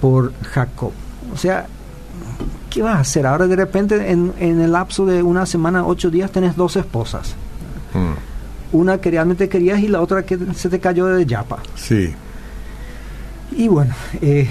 por 0.00 0.32
Jacob. 0.42 0.92
O 1.32 1.36
sea, 1.36 1.66
¿qué 2.70 2.82
vas 2.82 2.96
a 2.96 3.00
hacer? 3.00 3.26
Ahora 3.26 3.46
de 3.46 3.56
repente 3.56 4.10
en, 4.10 4.32
en 4.38 4.60
el 4.60 4.72
lapso 4.72 5.06
de 5.06 5.22
una 5.22 5.46
semana, 5.46 5.86
ocho 5.86 6.10
días, 6.10 6.30
tenés 6.30 6.56
dos 6.56 6.76
esposas. 6.76 7.34
Hmm. 7.92 8.14
Una 8.76 8.98
que 8.98 9.10
realmente 9.10 9.48
querías 9.48 9.80
y 9.80 9.88
la 9.88 10.00
otra 10.00 10.24
que 10.24 10.38
se 10.54 10.68
te 10.68 10.78
cayó 10.78 11.06
de 11.06 11.24
yapa. 11.24 11.58
Sí. 11.74 12.14
Y 13.52 13.68
bueno, 13.68 13.94
eh, 14.20 14.46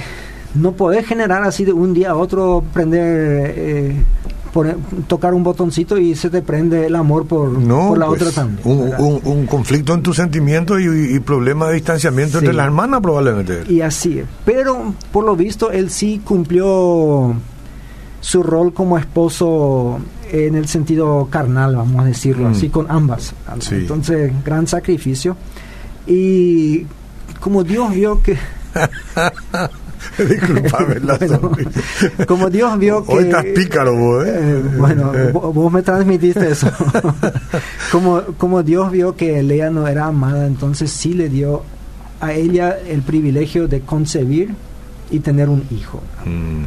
no 0.55 0.71
podés 0.71 1.05
generar 1.05 1.43
así 1.43 1.65
de 1.65 1.73
un 1.73 1.93
día 1.93 2.11
a 2.11 2.15
otro 2.15 2.63
prender 2.73 3.53
eh, 3.55 4.03
tocar 5.07 5.33
un 5.33 5.43
botoncito 5.43 5.97
y 5.97 6.15
se 6.15 6.29
te 6.29 6.41
prende 6.41 6.85
el 6.85 6.95
amor 6.95 7.25
por, 7.25 7.51
la 7.61 8.07
pues, 8.07 8.21
otra 8.21 8.31
también. 8.31 8.61
Un, 8.65 9.45
conflicto 9.47 9.93
en 9.93 10.03
tus 10.03 10.15
sentimientos 10.15 10.79
y, 10.81 11.15
y 11.15 11.19
problema 11.19 11.67
de 11.67 11.75
distanciamiento 11.75 12.39
entre 12.39 12.53
la 12.53 12.65
hermana 12.65 12.99
probablemente. 13.01 13.63
Y 13.69 13.81
así, 13.81 14.23
pero 14.45 14.93
por 15.11 15.25
lo 15.25 15.35
visto 15.35 15.71
él 15.71 15.89
sí 15.89 16.21
cumplió 16.23 17.35
su 18.19 18.43
rol 18.43 18.73
como 18.73 18.97
esposo 18.97 19.99
en 20.31 20.55
el 20.55 20.67
sentido 20.67 21.27
carnal, 21.31 21.75
vamos 21.75 22.01
a 22.01 22.05
decirlo 22.05 22.49
mm. 22.49 22.51
así, 22.51 22.69
con 22.69 22.89
ambas. 22.89 23.33
Entonces, 23.71 24.33
gran 24.43 24.67
sacrificio. 24.67 25.37
Y 26.05 26.85
como 27.39 27.63
Dios 27.63 27.93
vio 27.93 28.21
que... 28.21 28.37
Disculpame 30.17 30.99
la 31.01 31.19
Como 32.25 32.49
Dios 32.49 32.77
vio 32.79 33.05
que... 33.05 33.11
Hoy 33.13 33.23
estás 33.25 33.45
pícaro 33.45 33.95
vos, 33.95 34.25
¿eh? 34.25 34.33
eh 34.35 34.63
bueno, 34.77 35.11
vos 35.33 35.71
me 35.71 35.81
transmitiste 35.81 36.49
eso. 36.49 36.69
como, 37.91 38.21
como 38.37 38.63
Dios 38.63 38.91
vio 38.91 39.15
que 39.15 39.41
Lea 39.43 39.69
no 39.69 39.87
era 39.87 40.07
amada, 40.07 40.47
entonces 40.47 40.91
sí 40.91 41.13
le 41.13 41.29
dio 41.29 41.63
a 42.19 42.33
ella 42.33 42.77
el 42.87 43.01
privilegio 43.01 43.67
de 43.67 43.81
concebir 43.81 44.53
y 45.11 45.19
tener 45.19 45.49
un 45.49 45.63
hijo. 45.71 46.01
Mm. 46.25 46.65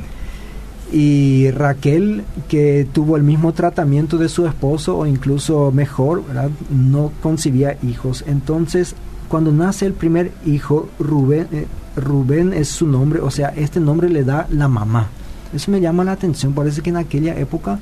Y 0.93 1.51
Raquel, 1.53 2.25
que 2.49 2.87
tuvo 2.93 3.17
el 3.17 3.23
mismo 3.23 3.53
tratamiento 3.53 4.19
de 4.19 4.29
su 4.29 4.47
esposo 4.47 4.99
o 4.99 5.07
incluso 5.07 5.71
mejor, 5.71 6.25
no 6.71 7.13
concibía 7.23 7.77
hijos. 7.83 8.25
Entonces, 8.27 8.97
cuando 9.31 9.53
nace 9.53 9.87
el 9.87 9.93
primer 9.93 10.33
hijo, 10.45 10.89
Rubén, 10.99 11.47
eh, 11.53 11.69
Rubén 11.95 12.53
es 12.53 12.67
su 12.67 12.89
nombre, 12.89 13.21
o 13.21 13.31
sea, 13.31 13.51
este 13.51 13.79
nombre 13.79 14.09
le 14.09 14.25
da 14.25 14.49
la 14.51 14.67
mamá. 14.67 15.07
Eso 15.55 15.71
me 15.71 15.81
llama 15.81 16.03
la 16.03 16.13
atención, 16.13 16.53
parece 16.53 16.83
que 16.83 16.91
en 16.91 16.97
aquella 16.97 17.39
época 17.39 17.79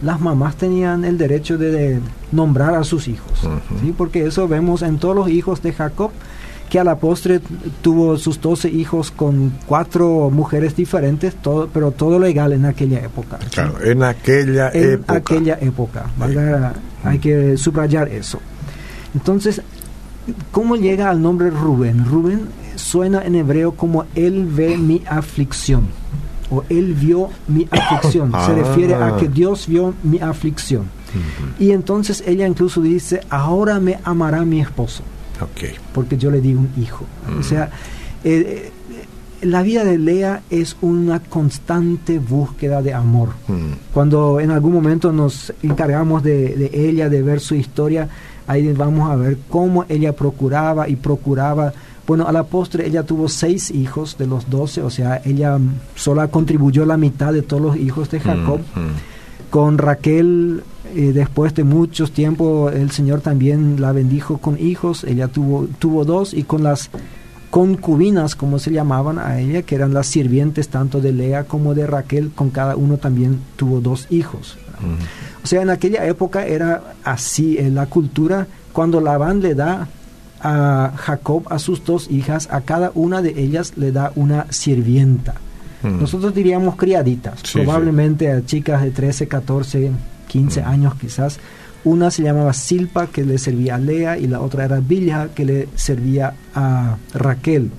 las 0.00 0.20
mamás 0.20 0.54
tenían 0.54 1.04
el 1.04 1.18
derecho 1.18 1.58
de, 1.58 1.98
nombrar 2.30 2.76
a 2.76 2.84
sus 2.84 3.08
hijos, 3.08 3.32
¿sí? 3.82 3.92
porque 3.98 4.26
eso 4.26 4.46
vemos 4.46 4.82
en 4.82 4.98
todos 4.98 5.16
los 5.16 5.28
hijos 5.28 5.60
de 5.60 5.72
Jacob, 5.72 6.12
que 6.70 6.78
a 6.78 6.84
la 6.84 6.96
postre 6.96 7.40
tuvo 7.82 8.16
sus 8.16 8.40
12 8.40 8.70
hijos 8.70 9.10
con 9.10 9.52
cuatro 9.66 10.30
mujeres 10.30 10.76
diferentes, 10.76 11.34
todo, 11.34 11.68
pero 11.72 11.90
todo 11.90 12.20
legal 12.20 12.52
en 12.52 12.64
aquella 12.64 13.00
época. 13.00 13.38
Claro, 13.52 13.82
en 13.82 14.04
aquella 14.04 14.70
en 14.72 14.92
época. 14.92 15.14
aquella 15.14 15.58
época, 15.60 16.06
hay 17.02 17.18
que 17.18 17.56
subrayar 17.56 18.08
eso. 18.08 18.38
Entonces, 19.14 19.60
¿cómo 20.50 20.76
llega 20.76 21.10
al 21.10 21.22
nombre 21.22 21.50
Rubén? 21.50 22.04
Rubén 22.04 22.48
suena 22.76 23.22
en 23.22 23.34
hebreo 23.34 23.72
como 23.72 24.04
Él 24.14 24.46
ve 24.46 24.76
mi 24.76 25.02
aflicción 25.06 25.86
o 26.50 26.64
Él 26.68 26.94
vio 26.94 27.30
mi 27.48 27.66
aflicción. 27.70 28.30
Se 28.30 28.36
ah. 28.36 28.54
refiere 28.54 28.94
a 28.94 29.16
que 29.16 29.28
Dios 29.28 29.66
vio 29.66 29.94
mi 30.02 30.18
aflicción. 30.18 30.84
Y 31.58 31.72
entonces 31.72 32.22
ella 32.26 32.46
incluso 32.46 32.80
dice, 32.80 33.20
ahora 33.28 33.80
me 33.80 33.98
amará 34.04 34.44
mi 34.44 34.60
esposo. 34.60 35.02
Porque 35.92 36.16
yo 36.16 36.30
le 36.30 36.40
di 36.40 36.54
un 36.54 36.70
hijo. 36.76 37.04
O 37.38 37.42
sea, 37.42 37.70
eh, 38.24 38.70
eh, 38.70 39.46
la 39.46 39.62
vida 39.62 39.84
de 39.84 39.98
Lea 39.98 40.42
es 40.50 40.76
una 40.80 41.20
constante 41.20 42.18
búsqueda 42.18 42.80
de 42.80 42.94
amor. 42.94 43.30
Cuando 43.92 44.40
en 44.40 44.50
algún 44.50 44.72
momento 44.72 45.12
nos 45.12 45.52
encargamos 45.62 46.22
de, 46.22 46.54
de, 46.54 46.88
ella, 46.88 47.08
de 47.08 47.22
ver 47.22 47.40
su 47.40 47.54
historia, 47.54 48.08
ahí 48.46 48.72
vamos 48.72 49.10
a 49.10 49.16
ver 49.16 49.38
cómo 49.48 49.84
ella 49.88 50.12
procuraba 50.12 50.88
y 50.88 50.96
procuraba 50.96 51.72
bueno, 52.06 52.26
a 52.26 52.32
la 52.32 52.42
postre 52.42 52.86
ella 52.86 53.04
tuvo 53.04 53.28
seis 53.28 53.70
hijos 53.70 54.18
de 54.18 54.26
los 54.26 54.50
doce, 54.50 54.82
o 54.82 54.90
sea, 54.90 55.22
ella 55.24 55.58
sola 55.94 56.28
contribuyó 56.28 56.84
la 56.84 56.96
mitad 56.96 57.32
de 57.32 57.42
todos 57.42 57.62
los 57.62 57.76
hijos 57.76 58.10
de 58.10 58.20
Jacob. 58.20 58.58
Mm. 58.74 59.50
Con 59.50 59.78
Raquel, 59.78 60.62
eh, 60.94 61.12
después 61.12 61.54
de 61.54 61.62
muchos 61.62 62.10
tiempos, 62.12 62.74
el 62.74 62.90
Señor 62.90 63.20
también 63.20 63.80
la 63.80 63.92
bendijo 63.92 64.38
con 64.38 64.58
hijos. 64.58 65.04
Ella 65.04 65.28
tuvo, 65.28 65.68
tuvo 65.78 66.04
dos 66.04 66.34
y 66.34 66.42
con 66.42 66.62
las 66.62 66.90
concubinas, 67.50 68.34
como 68.34 68.58
se 68.58 68.72
llamaban 68.72 69.18
a 69.18 69.38
ella, 69.38 69.62
que 69.62 69.74
eran 69.74 69.94
las 69.94 70.06
sirvientes 70.06 70.68
tanto 70.68 71.00
de 71.00 71.12
Lea 71.12 71.44
como 71.44 71.74
de 71.74 71.86
Raquel, 71.86 72.30
con 72.34 72.50
cada 72.50 72.76
uno 72.76 72.96
también 72.96 73.40
tuvo 73.56 73.80
dos 73.80 74.06
hijos. 74.10 74.58
Mm. 74.80 75.31
O 75.42 75.46
sea, 75.46 75.62
en 75.62 75.70
aquella 75.70 76.06
época 76.06 76.46
era 76.46 76.94
así 77.04 77.58
en 77.58 77.74
la 77.74 77.86
cultura, 77.86 78.46
cuando 78.72 79.00
Labán 79.00 79.40
le 79.40 79.54
da 79.54 79.88
a 80.40 80.92
Jacob 80.96 81.44
a 81.50 81.58
sus 81.58 81.84
dos 81.84 82.10
hijas, 82.10 82.48
a 82.50 82.62
cada 82.62 82.90
una 82.94 83.22
de 83.22 83.30
ellas 83.40 83.74
le 83.76 83.92
da 83.92 84.12
una 84.16 84.46
sirvienta. 84.50 85.34
Hmm. 85.82 86.00
Nosotros 86.00 86.34
diríamos 86.34 86.76
criaditas, 86.76 87.42
probablemente 87.52 88.30
a 88.30 88.44
chicas 88.44 88.82
de 88.82 88.90
13, 88.90 89.28
14, 89.28 89.90
15 90.28 90.62
años 90.62 90.94
quizás. 90.94 91.38
Una 91.84 92.12
se 92.12 92.22
llamaba 92.22 92.52
Silpa, 92.52 93.08
que 93.08 93.24
le 93.24 93.38
servía 93.38 93.74
a 93.74 93.78
Lea, 93.78 94.16
y 94.16 94.28
la 94.28 94.40
otra 94.40 94.64
era 94.64 94.78
Bilha, 94.78 95.30
que 95.34 95.44
le 95.44 95.68
servía 95.74 96.34
a 96.54 96.96
Raquel. 97.12 97.70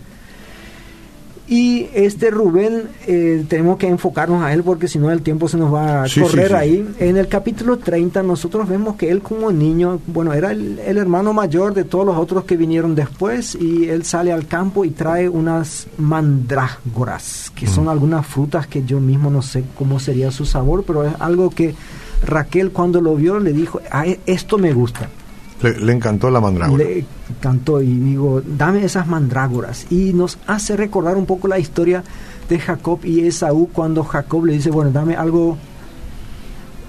Y 1.48 1.88
este 1.94 2.32
Rubén, 2.32 2.84
eh, 3.06 3.44
tenemos 3.50 3.78
que 3.78 3.88
enfocarnos 3.88 4.42
a 4.44 4.54
él 4.54 4.64
porque 4.64 4.88
si 4.88 4.98
no 4.98 5.12
el 5.12 5.22
tiempo 5.22 5.50
se 5.50 5.58
nos 5.58 5.74
va 5.74 6.04
a 6.04 6.08
correr 6.08 6.56
ahí. 6.56 6.88
En 7.00 7.18
el 7.18 7.28
capítulo 7.28 7.78
30 7.78 8.24
nosotros 8.24 8.68
vemos 8.68 8.96
que 8.96 9.12
él 9.12 9.22
como 9.22 9.52
niño, 9.52 10.00
bueno, 10.08 10.34
era 10.34 10.52
el, 10.52 10.80
hermano 10.80 11.34
mayor 11.34 11.74
de 11.74 11.84
todos 11.84 12.06
los 12.06 12.18
otros 12.18 12.46
que 12.46 12.56
vinieron 12.56 12.96
después 12.96 13.56
y 13.56 13.90
él 13.90 14.06
sale 14.06 14.32
al 14.32 14.48
campo 14.48 14.86
y 14.86 14.92
trae 14.92 15.28
unas 15.28 15.88
mandrágoras, 15.98 17.52
que 17.54 17.68
son 17.68 17.86
mm. 17.86 17.90
algunas 17.90 18.26
frutas 18.26 18.66
que 18.68 18.86
yo 18.86 19.02
mismo 19.02 19.30
no 19.30 19.42
sé 19.42 19.66
cómo 19.78 20.00
sería 20.00 20.32
su 20.32 20.46
sabor, 20.46 20.86
pero 20.88 21.04
es 21.04 21.14
algo 21.20 21.50
que 21.50 21.76
Raquel 22.26 22.72
cuando 22.72 23.02
lo 23.02 23.16
vio 23.16 23.40
le 23.40 23.52
dijo, 23.52 23.82
esto 24.26 24.58
me 24.58 24.72
gusta. 24.72 25.10
Le, 25.64 25.94
encantó 25.94 26.30
la 26.30 26.42
mandrágora. 26.42 26.84
Le 26.84 27.06
encantó 27.30 27.82
y 27.82 27.88
digo, 27.88 28.42
dame 28.46 28.84
esas 28.84 29.08
mandrágoras. 29.08 29.92
Y 29.92 30.14
nos 30.14 30.38
hace 30.48 30.76
recordar 30.76 31.18
un 31.18 31.26
poco 31.26 31.48
la 31.48 31.60
historia 31.60 32.04
de 32.50 32.60
Jacob 32.60 33.00
y 33.04 33.22
Esaú 33.22 33.70
cuando 33.72 34.04
Jacob 34.04 34.46
le 34.46 34.54
dice, 34.54 34.70
bueno, 34.70 34.92
dame 34.92 35.16
algo 35.16 35.58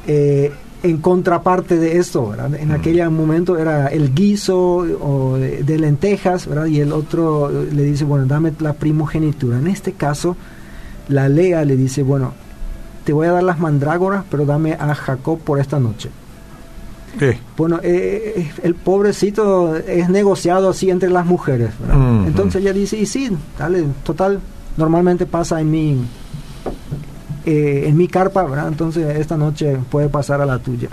eh, 0.07 0.53
en 0.83 0.99
contraparte 0.99 1.79
de 1.79 1.99
esto. 1.99 2.35
En 2.35 2.69
mm. 2.69 2.73
aquel 2.73 3.11
momento 3.11 3.57
era 3.57 3.89
el 3.89 4.15
guiso 4.15 4.79
o 5.01 5.37
de, 5.39 5.79
lentejas, 5.79 6.47
¿verdad? 6.47 6.67
y 6.67 6.81
el 6.81 6.93
otro 6.93 7.51
le 7.51 7.83
dice, 7.83 8.05
bueno, 8.05 8.27
dame 8.27 8.53
la 8.59 8.75
primogenitura. 8.75 9.59
En 9.59 9.69
este 9.69 9.93
caso, 9.93 10.37
la 11.09 11.29
Lea 11.29 11.65
le 11.65 11.77
dice, 11.77 12.03
bueno, 12.03 12.35
te 13.05 13.13
voy 13.13 13.27
a 13.27 13.33
dar 13.33 13.43
las 13.43 13.59
mandrágoras, 13.59 14.25
pero 14.31 14.45
dame 14.45 14.75
a 14.75 14.95
Jacob 14.95 15.39
por 15.39 15.59
esta 15.59 15.79
noche. 15.79 16.11
Bueno, 17.57 17.81
eh, 17.83 18.35
eh, 18.37 18.53
el 18.63 18.75
pobrecito 18.75 19.77
es 19.77 20.09
negociado 20.09 20.71
así 20.71 20.91
entre 20.91 21.11
las 21.11 21.27
mujeres. 21.27 21.71
Entonces 22.27 22.63
ella 22.63 22.73
dice, 22.73 22.97
y 22.97 23.07
sí, 23.07 23.31
dale, 23.59 23.85
total, 24.03 24.41
normalmente 24.77 25.27
pasa 25.27 25.61
en 25.61 25.71
mi, 25.71 26.05
eh, 27.47 27.85
en 27.87 27.97
mi 27.97 28.09
carpa, 28.09 28.45
¿verdad? 28.45 28.69
entonces 28.69 29.19
esta 29.19 29.37
noche 29.37 29.79
puede 29.91 30.09
pasar 30.09 30.41
a 30.41 30.47
la 30.47 30.59
tuya. 30.59 30.89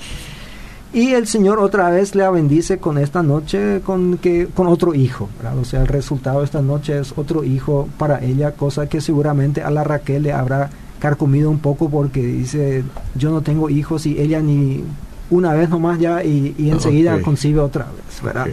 Y 0.93 1.13
el 1.13 1.25
Señor 1.25 1.59
otra 1.59 1.89
vez 1.89 2.15
le 2.15 2.29
bendice 2.29 2.77
con 2.77 2.97
esta 2.97 3.23
noche, 3.23 3.79
con, 3.79 4.17
que, 4.17 4.47
con 4.53 4.67
otro 4.67 4.93
hijo. 4.93 5.29
O 5.59 5.63
sea, 5.63 5.81
el 5.81 5.87
resultado 5.87 6.39
de 6.39 6.45
esta 6.45 6.61
noche 6.61 6.99
es 6.99 7.13
otro 7.15 7.45
hijo 7.45 7.87
para 7.97 8.21
ella, 8.21 8.51
cosa 8.51 8.89
que 8.89 8.99
seguramente 8.99 9.61
a 9.61 9.71
la 9.71 9.85
Raquel 9.85 10.23
le 10.23 10.33
habrá 10.33 10.69
carcomido 10.99 11.49
un 11.49 11.59
poco 11.59 11.89
porque 11.89 12.21
dice, 12.21 12.83
yo 13.15 13.31
no 13.31 13.41
tengo 13.41 13.69
hijos 13.69 14.05
y 14.05 14.19
ella 14.19 14.41
ni 14.41 14.83
una 15.31 15.53
vez 15.53 15.69
nomás 15.69 15.99
ya 15.99 16.23
y, 16.23 16.53
enseguida 16.69 17.19
concibe 17.21 17.59
otra 17.59 17.85
vez, 17.85 18.21
¿verdad? 18.21 18.47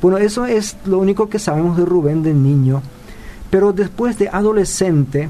Bueno, 0.00 0.18
eso 0.18 0.46
es 0.46 0.76
lo 0.84 0.98
único 0.98 1.28
que 1.28 1.40
sabemos 1.40 1.76
de 1.76 1.84
Rubén 1.84 2.22
de 2.22 2.32
niño, 2.32 2.82
pero 3.50 3.72
después 3.72 4.18
de 4.18 4.28
adolescente, 4.28 5.28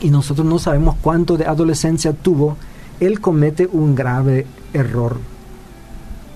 y 0.00 0.10
nosotros 0.10 0.46
no 0.46 0.58
sabemos 0.58 0.96
cuánto 1.02 1.36
de 1.36 1.44
adolescencia 1.44 2.12
tuvo, 2.14 2.56
él 3.00 3.20
comete 3.20 3.68
un 3.70 3.94
grave 3.94 4.46
error 4.72 5.18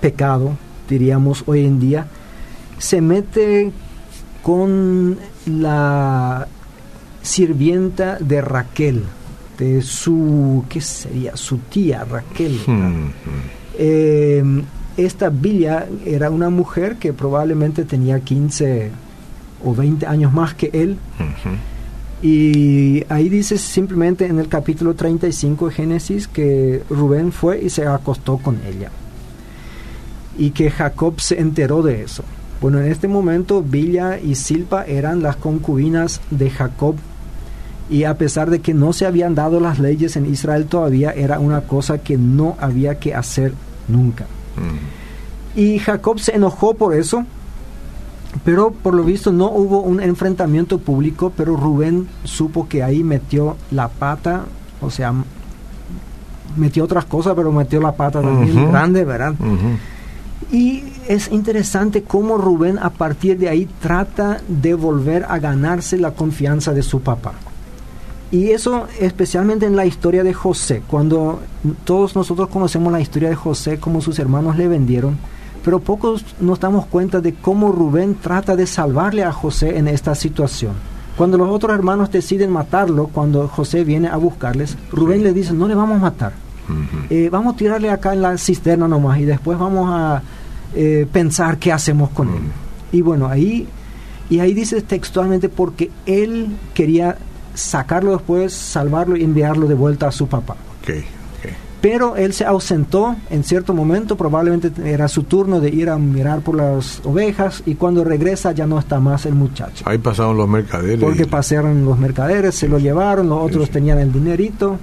pecado, 0.00 0.52
diríamos 0.88 1.44
hoy 1.46 1.64
en 1.64 1.80
día, 1.80 2.06
se 2.78 3.00
mete 3.00 3.72
con 4.42 5.16
la 5.46 6.46
sirvienta 7.22 8.18
de 8.18 8.42
Raquel, 8.42 9.04
su, 9.82 10.64
¿qué 10.68 10.80
sería? 10.80 11.36
Su 11.36 11.58
tía 11.58 12.04
Raquel. 12.04 12.60
Hmm. 12.66 13.08
Eh, 13.78 14.62
esta 14.96 15.28
Villa 15.28 15.86
era 16.04 16.30
una 16.30 16.50
mujer 16.50 16.96
que 16.96 17.12
probablemente 17.12 17.84
tenía 17.84 18.20
15 18.20 18.90
o 19.64 19.74
20 19.74 20.06
años 20.06 20.32
más 20.32 20.54
que 20.54 20.70
él. 20.72 20.98
Y 22.22 23.04
ahí 23.08 23.28
dice 23.28 23.58
simplemente 23.58 24.26
en 24.26 24.38
el 24.38 24.48
capítulo 24.48 24.94
35 24.94 25.68
de 25.68 25.74
Génesis 25.74 26.28
que 26.28 26.82
Rubén 26.88 27.32
fue 27.32 27.62
y 27.62 27.70
se 27.70 27.86
acostó 27.86 28.38
con 28.38 28.60
ella 28.66 28.90
y 30.38 30.50
que 30.50 30.70
Jacob 30.70 31.20
se 31.20 31.40
enteró 31.40 31.82
de 31.82 32.02
eso. 32.02 32.24
Bueno, 32.60 32.80
en 32.80 32.90
este 32.90 33.08
momento 33.08 33.62
Villa 33.62 34.18
y 34.18 34.36
Silpa 34.36 34.84
eran 34.84 35.22
las 35.22 35.36
concubinas 35.36 36.20
de 36.30 36.50
Jacob 36.50 36.96
y 37.90 38.04
a 38.04 38.16
pesar 38.16 38.50
de 38.50 38.60
que 38.60 38.74
no 38.74 38.92
se 38.92 39.06
habían 39.06 39.34
dado 39.34 39.60
las 39.60 39.78
leyes 39.78 40.16
en 40.16 40.26
Israel 40.26 40.66
todavía, 40.66 41.10
era 41.12 41.38
una 41.38 41.62
cosa 41.62 41.98
que 41.98 42.16
no 42.16 42.56
había 42.58 42.98
que 42.98 43.14
hacer 43.14 43.52
nunca. 43.88 44.24
Mm. 44.56 45.58
Y 45.60 45.78
Jacob 45.78 46.18
se 46.18 46.34
enojó 46.34 46.74
por 46.74 46.94
eso, 46.94 47.24
pero 48.44 48.72
por 48.72 48.94
lo 48.94 49.04
visto 49.04 49.32
no 49.32 49.50
hubo 49.50 49.80
un 49.80 50.00
enfrentamiento 50.02 50.78
público, 50.78 51.32
pero 51.36 51.56
Rubén 51.56 52.08
supo 52.24 52.68
que 52.68 52.82
ahí 52.82 53.04
metió 53.04 53.56
la 53.70 53.88
pata, 53.88 54.44
o 54.80 54.90
sea, 54.90 55.12
metió 56.56 56.84
otras 56.84 57.04
cosas, 57.04 57.34
pero 57.36 57.52
metió 57.52 57.80
la 57.80 57.92
pata 57.92 58.20
también 58.20 58.70
grande, 58.70 59.04
¿verdad? 59.04 59.34
Y 60.50 60.84
es 61.08 61.30
interesante 61.30 62.02
cómo 62.02 62.38
Rubén 62.38 62.78
a 62.78 62.90
partir 62.90 63.38
de 63.38 63.48
ahí 63.48 63.68
trata 63.80 64.40
de 64.48 64.74
volver 64.74 65.26
a 65.28 65.38
ganarse 65.38 65.98
la 65.98 66.12
confianza 66.12 66.72
de 66.72 66.82
su 66.82 67.00
papá. 67.00 67.34
Y 68.34 68.50
eso 68.50 68.88
especialmente 68.98 69.64
en 69.64 69.76
la 69.76 69.86
historia 69.86 70.24
de 70.24 70.34
José, 70.34 70.82
cuando 70.88 71.38
todos 71.84 72.16
nosotros 72.16 72.48
conocemos 72.48 72.92
la 72.92 73.00
historia 73.00 73.28
de 73.28 73.36
José, 73.36 73.78
como 73.78 74.00
sus 74.00 74.18
hermanos 74.18 74.56
le 74.56 74.66
vendieron, 74.66 75.16
pero 75.64 75.78
pocos 75.78 76.24
nos 76.40 76.58
damos 76.58 76.86
cuenta 76.86 77.20
de 77.20 77.34
cómo 77.34 77.70
Rubén 77.70 78.16
trata 78.16 78.56
de 78.56 78.66
salvarle 78.66 79.22
a 79.22 79.30
José 79.30 79.78
en 79.78 79.86
esta 79.86 80.16
situación. 80.16 80.72
Cuando 81.16 81.38
los 81.38 81.48
otros 81.48 81.76
hermanos 81.76 82.10
deciden 82.10 82.50
matarlo, 82.50 83.06
cuando 83.06 83.46
José 83.46 83.84
viene 83.84 84.08
a 84.08 84.16
buscarles, 84.16 84.76
Rubén 84.90 85.22
le 85.22 85.32
dice, 85.32 85.52
no 85.52 85.68
le 85.68 85.76
vamos 85.76 85.98
a 85.98 86.00
matar, 86.00 86.32
eh, 87.10 87.28
vamos 87.30 87.54
a 87.54 87.56
tirarle 87.56 87.88
acá 87.88 88.14
en 88.14 88.22
la 88.22 88.36
cisterna 88.36 88.88
nomás 88.88 89.20
y 89.20 89.26
después 89.26 89.60
vamos 89.60 89.88
a 89.92 90.22
eh, 90.74 91.06
pensar 91.12 91.58
qué 91.58 91.70
hacemos 91.70 92.10
con 92.10 92.30
él. 92.30 92.42
Y 92.90 93.00
bueno, 93.00 93.28
ahí, 93.28 93.68
y 94.28 94.40
ahí 94.40 94.54
dice 94.54 94.82
textualmente 94.82 95.48
porque 95.48 95.92
él 96.04 96.48
quería 96.74 97.16
sacarlo 97.54 98.12
después, 98.12 98.52
salvarlo 98.52 99.16
y 99.16 99.24
enviarlo 99.24 99.66
de 99.66 99.74
vuelta 99.74 100.08
a 100.08 100.12
su 100.12 100.26
papá. 100.26 100.56
Pero 101.80 102.16
él 102.16 102.32
se 102.32 102.46
ausentó 102.46 103.14
en 103.28 103.44
cierto 103.44 103.74
momento, 103.74 104.16
probablemente 104.16 104.72
era 104.90 105.06
su 105.06 105.24
turno 105.24 105.60
de 105.60 105.68
ir 105.68 105.90
a 105.90 105.98
mirar 105.98 106.40
por 106.40 106.56
las 106.56 107.02
ovejas 107.04 107.62
y 107.66 107.74
cuando 107.74 108.04
regresa 108.04 108.52
ya 108.52 108.66
no 108.66 108.78
está 108.78 109.00
más 109.00 109.26
el 109.26 109.34
muchacho. 109.34 109.84
Ahí 109.86 109.98
pasaron 109.98 110.38
los 110.38 110.48
mercaderes. 110.48 110.98
Porque 110.98 111.26
pasaron 111.26 111.84
los 111.84 111.98
mercaderes, 111.98 112.54
se 112.54 112.68
lo 112.68 112.78
llevaron, 112.78 113.28
los 113.28 113.38
otros 113.38 113.68
tenían 113.68 113.98
el 113.98 114.10
dinerito 114.10 114.78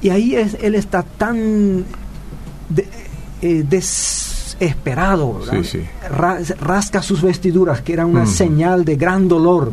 y 0.00 0.10
ahí 0.10 0.36
es, 0.36 0.56
él 0.60 0.74
está 0.76 1.02
tan 1.02 1.84
eh, 3.42 3.64
desesperado, 3.68 5.40
rasca 6.60 7.02
sus 7.02 7.22
vestiduras, 7.22 7.80
que 7.80 7.94
era 7.94 8.06
una 8.06 8.26
señal 8.26 8.84
de 8.84 8.96
gran 8.96 9.26
dolor. 9.26 9.72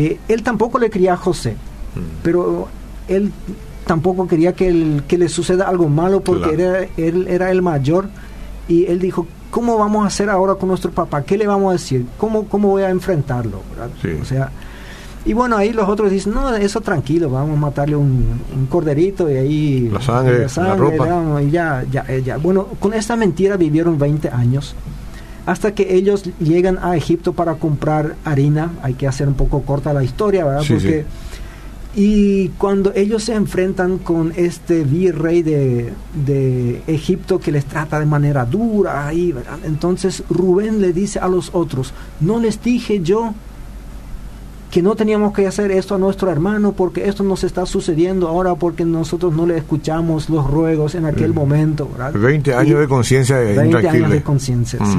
Eh, 0.00 0.18
él 0.28 0.42
tampoco 0.42 0.78
le 0.78 0.88
quería 0.88 1.12
a 1.12 1.16
José, 1.16 1.56
pero 2.22 2.68
él 3.06 3.32
tampoco 3.86 4.26
quería 4.26 4.54
que, 4.54 5.02
que 5.06 5.18
le 5.18 5.28
suceda 5.28 5.68
algo 5.68 5.88
malo 5.88 6.22
porque 6.22 6.54
era, 6.54 6.86
él 6.96 7.26
era 7.28 7.50
el 7.50 7.60
mayor 7.60 8.08
y 8.66 8.86
él 8.86 8.98
dijo, 8.98 9.26
¿cómo 9.50 9.76
vamos 9.76 10.04
a 10.04 10.06
hacer 10.06 10.30
ahora 10.30 10.54
con 10.54 10.70
nuestro 10.70 10.90
papá? 10.90 11.22
¿Qué 11.22 11.36
le 11.36 11.46
vamos 11.46 11.68
a 11.68 11.72
decir? 11.72 12.06
¿Cómo, 12.16 12.46
cómo 12.46 12.68
voy 12.68 12.82
a 12.82 12.88
enfrentarlo? 12.88 13.60
O 14.22 14.24
sea, 14.24 14.50
y 15.26 15.34
bueno, 15.34 15.58
ahí 15.58 15.74
los 15.74 15.86
otros 15.86 16.10
dicen, 16.10 16.32
no, 16.32 16.54
eso 16.56 16.80
tranquilo, 16.80 17.28
vamos 17.28 17.58
a 17.58 17.60
matarle 17.60 17.96
un, 17.96 18.40
corderito 18.70 19.30
y 19.30 19.36
ahí... 19.36 19.90
La 19.92 20.00
sangre, 20.00 20.46
la, 20.56 20.76
ropa. 20.76 21.42
y 21.42 21.50
ya, 21.50 21.84
ya, 21.90 22.06
ya. 22.24 22.38
Bueno, 22.38 22.68
con 22.78 22.94
esta 22.94 23.16
mentira 23.16 23.58
vivieron 23.58 23.98
20 23.98 24.30
años, 24.30 24.74
hasta 25.46 25.74
que 25.74 25.94
ellos 25.94 26.24
llegan 26.38 26.78
a 26.82 26.96
Egipto 26.96 27.32
para 27.32 27.54
comprar 27.54 28.16
harina. 28.24 28.72
Hay 28.82 28.94
que 28.94 29.06
hacer 29.06 29.28
un 29.28 29.34
poco 29.34 29.62
corta 29.62 29.92
la 29.92 30.04
historia, 30.04 30.44
¿verdad? 30.44 30.64
Porque... 30.68 31.04
Y 31.94 32.50
cuando 32.50 32.92
ellos 32.94 33.24
se 33.24 33.34
enfrentan 33.34 33.98
con 33.98 34.32
este 34.36 34.84
virrey 34.84 35.42
de, 35.42 35.92
de, 36.24 36.82
Egipto 36.86 37.40
que 37.40 37.50
les 37.50 37.64
trata 37.64 37.98
de 37.98 38.06
manera 38.06 38.44
dura, 38.44 39.08
ahí, 39.08 39.32
¿verdad? 39.32 39.58
entonces 39.64 40.22
Rubén 40.30 40.80
le 40.80 40.92
dice 40.92 41.18
a 41.18 41.26
los 41.26 41.50
otros, 41.52 41.92
no 42.20 42.38
les 42.38 42.62
dije 42.62 43.00
yo 43.02 43.34
que 44.70 44.82
no 44.82 44.94
teníamos 44.94 45.32
que 45.32 45.46
hacer 45.46 45.72
esto 45.72 45.96
a 45.96 45.98
nuestro 45.98 46.30
hermano 46.30 46.72
porque 46.72 47.08
esto 47.08 47.24
nos 47.24 47.42
está 47.42 47.66
sucediendo 47.66 48.28
ahora 48.28 48.54
porque 48.54 48.84
nosotros 48.84 49.34
no 49.34 49.44
le 49.46 49.56
escuchamos 49.56 50.30
los 50.30 50.48
ruegos 50.48 50.94
en 50.94 51.06
aquel 51.06 51.32
mm. 51.32 51.34
momento. 51.34 51.88
¿verdad? 51.90 52.12
20 52.12 52.54
años 52.54 52.78
de 52.78 52.88
conciencia 52.88 53.36
20 53.36 53.88
años 53.88 54.10
de 54.10 54.22
conciencia, 54.22 54.78
sí. 54.84 54.98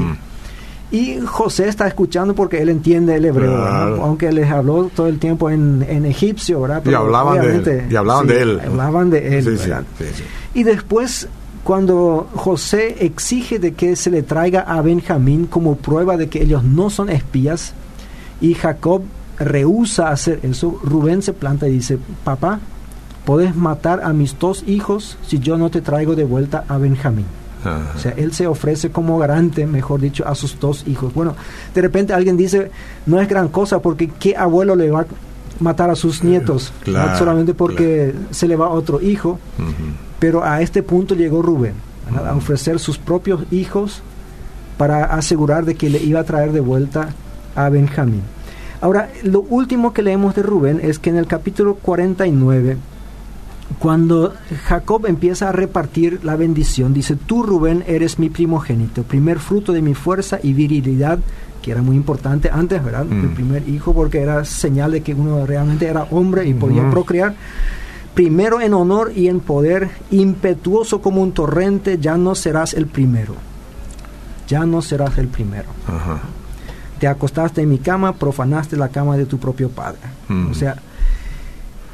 Y 0.92 1.20
José 1.26 1.70
está 1.70 1.88
escuchando 1.88 2.36
porque 2.36 2.62
él 2.62 2.68
entiende 2.68 3.16
el 3.16 3.24
hebreo, 3.24 3.56
aunque 4.04 4.30
les 4.32 4.52
habló 4.52 4.92
todo 4.94 5.08
el 5.08 5.20
tiempo 5.20 5.50
en, 5.50 5.86
en 5.88 6.06
egipcio, 6.06 6.60
¿verdad? 6.60 6.84
y 6.86 6.94
hablaban, 6.94 7.40
de 7.40 7.56
él, 7.56 7.88
y 7.90 7.96
hablaban 7.96 8.28
de 8.28 8.42
él. 8.42 8.60
Hablaban 8.60 9.10
de 9.10 9.38
él, 9.38 9.60
Y 10.54 10.64
después, 10.64 11.30
cuando 11.64 12.28
José 12.36 12.98
exige 13.06 13.58
de 13.58 13.74
que 13.74 13.96
se 13.96 14.10
le 14.10 14.22
traiga 14.22 14.62
a 14.62 14.82
Benjamín 14.82 15.46
como 15.46 15.78
prueba 15.78 16.18
de 16.18 16.28
que 16.28 16.44
ellos 16.44 16.66
no 16.66 16.90
son 16.90 17.10
espías, 17.10 17.74
y 18.42 18.54
Jacob 18.56 19.04
rehúsa 19.40 20.10
hacer 20.10 20.42
eso, 20.44 20.78
Rubén 20.84 21.22
se 21.22 21.32
planta 21.32 21.70
y 21.70 21.74
dice, 21.74 22.00
papá, 22.26 22.60
puedes 23.24 23.56
matar 23.56 24.02
a 24.04 24.12
mis 24.12 24.38
dos 24.38 24.66
hijos 24.68 25.18
si 25.26 25.40
yo 25.40 25.58
no 25.58 25.70
te 25.70 25.80
traigo 25.80 26.16
de 26.16 26.26
vuelta 26.26 26.66
a 26.68 26.78
Benjamín. 26.78 27.26
O 27.96 28.00
sea, 28.00 28.14
él 28.18 28.34
se 28.34 28.48
ofrece 28.48 28.90
como 28.92 29.18
garante, 29.20 29.66
mejor 29.68 30.02
dicho, 30.02 30.28
a 30.28 30.36
sus 30.36 30.60
dos 30.60 30.84
hijos. 30.88 31.14
Bueno, 31.14 31.36
de 31.74 31.82
repente 31.82 32.14
alguien 32.14 32.38
dice, 32.38 32.72
no 33.06 33.22
es 33.22 33.28
gran 33.28 33.50
cosa 33.50 33.80
porque 33.80 34.08
¿qué 34.08 34.36
abuelo 34.36 34.76
le 34.76 34.90
va 34.90 35.02
a 35.02 35.06
matar 35.60 35.90
a 35.90 35.96
sus 35.96 36.24
nietos? 36.24 36.74
solamente 37.18 37.54
porque 37.54 38.14
se 38.32 38.48
le 38.48 38.56
va 38.56 38.70
otro 38.70 39.02
hijo. 39.02 39.40
Pero 40.20 40.44
a 40.44 40.62
este 40.62 40.84
punto 40.84 41.16
llegó 41.16 41.42
Rubén, 41.42 41.74
a 42.16 42.36
ofrecer 42.36 42.80
sus 42.80 42.98
propios 42.98 43.42
hijos 43.52 44.02
para 44.78 45.06
asegurar 45.06 45.66
de 45.66 45.76
que 45.76 45.90
le 45.90 46.00
iba 46.00 46.20
a 46.20 46.24
traer 46.24 46.52
de 46.52 46.60
vuelta 46.60 47.10
a 47.56 47.70
Benjamín. 47.70 48.24
Ahora, 48.82 49.12
lo 49.22 49.42
último 49.42 49.94
que 49.94 50.02
leemos 50.02 50.34
de 50.34 50.42
Rubén 50.42 50.80
es 50.82 50.98
que 50.98 51.12
en 51.12 51.18
el 51.18 51.28
capítulo 51.28 51.76
49, 51.76 52.78
cuando 53.80 54.34
Jacob 54.66 55.06
empieza 55.06 55.50
a 55.50 55.52
repartir 55.52 56.20
la 56.24 56.36
bendición, 56.36 56.94
dice, 56.94 57.16
tú 57.16 57.44
Rubén 57.44 57.84
eres 57.88 58.20
mi 58.20 58.30
primogénito, 58.30 59.04
primer 59.04 59.40
fruto 59.40 59.74
de 59.74 59.82
mi 59.82 59.94
fuerza 59.94 60.40
y 60.42 60.54
virilidad, 60.54 61.20
que 61.62 61.72
era 61.72 61.82
muy 61.82 61.96
importante 61.96 62.50
antes, 62.52 62.84
¿verdad? 62.84 63.04
El 63.04 63.30
mm. 63.30 63.36
primer 63.36 63.70
hijo, 63.70 63.94
porque 63.94 64.22
era 64.22 64.46
señal 64.46 64.92
de 64.92 65.02
que 65.02 65.14
uno 65.14 65.46
realmente 65.46 65.86
era 65.86 66.08
hombre 66.12 66.48
y 66.48 66.54
podía 66.54 66.90
procrear. 66.90 67.36
Primero 68.14 68.60
en 68.60 68.74
honor 68.74 69.14
y 69.16 69.28
en 69.28 69.40
poder, 69.40 69.90
impetuoso 70.10 71.02
como 71.02 71.22
un 71.22 71.32
torrente, 71.32 71.98
ya 72.00 72.18
no 72.18 72.36
serás 72.36 72.74
el 72.74 72.88
primero. 72.88 73.36
Ya 74.48 74.66
no 74.66 74.82
serás 74.82 75.18
el 75.18 75.28
primero. 75.28 75.70
Ajá 75.88 76.22
te 77.02 77.08
acostaste 77.08 77.64
en 77.64 77.70
mi 77.70 77.80
cama, 77.80 78.14
profanaste 78.14 78.78
la 78.78 78.90
cama 78.90 79.18
de 79.18 79.26
tu 79.26 79.40
propio 79.40 79.70
padre. 79.70 79.98
Mm. 80.28 80.52
O 80.52 80.54
sea, 80.54 80.76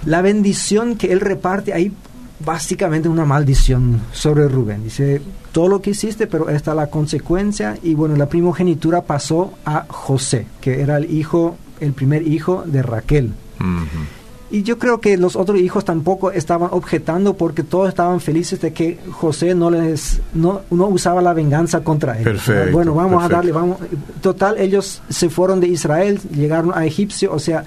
la 0.06 0.22
bendición 0.22 0.96
que 0.96 1.12
él 1.12 1.20
reparte 1.20 1.74
ahí 1.74 1.92
básicamente 2.40 3.10
una 3.10 3.26
maldición 3.26 4.02
sobre 4.12 4.48
Rubén. 4.48 4.84
Dice, 4.84 5.22
todo 5.52 5.68
lo 5.68 5.82
que 5.82 5.92
hiciste, 5.92 6.28
pero 6.28 6.50
esta 6.50 6.72
es 6.72 6.78
la 6.78 6.88
consecuencia. 6.88 7.78
Y 7.82 7.96
bueno, 7.96 8.16
la 8.16 8.30
primogenitura 8.30 9.02
pasó 9.04 9.54
a 9.66 9.86
José, 9.88 10.48
que 10.62 10.82
era 10.82 10.98
el 10.98 11.12
hijo, 11.12 11.58
el 11.80 11.94
primer 11.94 12.28
hijo 12.28 12.64
de 12.66 12.84
Raquel. 12.84 13.34
Y 14.50 14.64
yo 14.64 14.78
creo 14.78 15.02
que 15.02 15.18
los 15.18 15.36
otros 15.36 15.60
hijos 15.60 15.84
tampoco 15.84 16.32
estaban 16.32 16.70
objetando 16.72 17.34
porque 17.34 17.64
todos 17.64 17.90
estaban 17.90 18.22
felices 18.22 18.62
de 18.62 18.72
que 18.72 18.98
José 19.12 19.54
no 19.56 19.70
les 19.70 20.22
no, 20.34 20.62
usaba 20.70 21.22
la 21.22 21.34
venganza 21.34 21.82
contra 21.82 22.18
ellos. 22.18 22.50
bueno, 22.72 22.94
vamos 22.94 23.24
a 23.24 23.28
darle, 23.28 23.52
vamos. 23.52 23.78
Total, 24.22 24.58
ellos 24.58 25.02
se 25.10 25.30
fueron 25.30 25.60
de 25.60 25.68
Israel, 25.68 26.20
llegaron 26.34 26.72
a 26.74 26.86
Egipcio, 26.86 27.34
o 27.34 27.40
sea, 27.40 27.66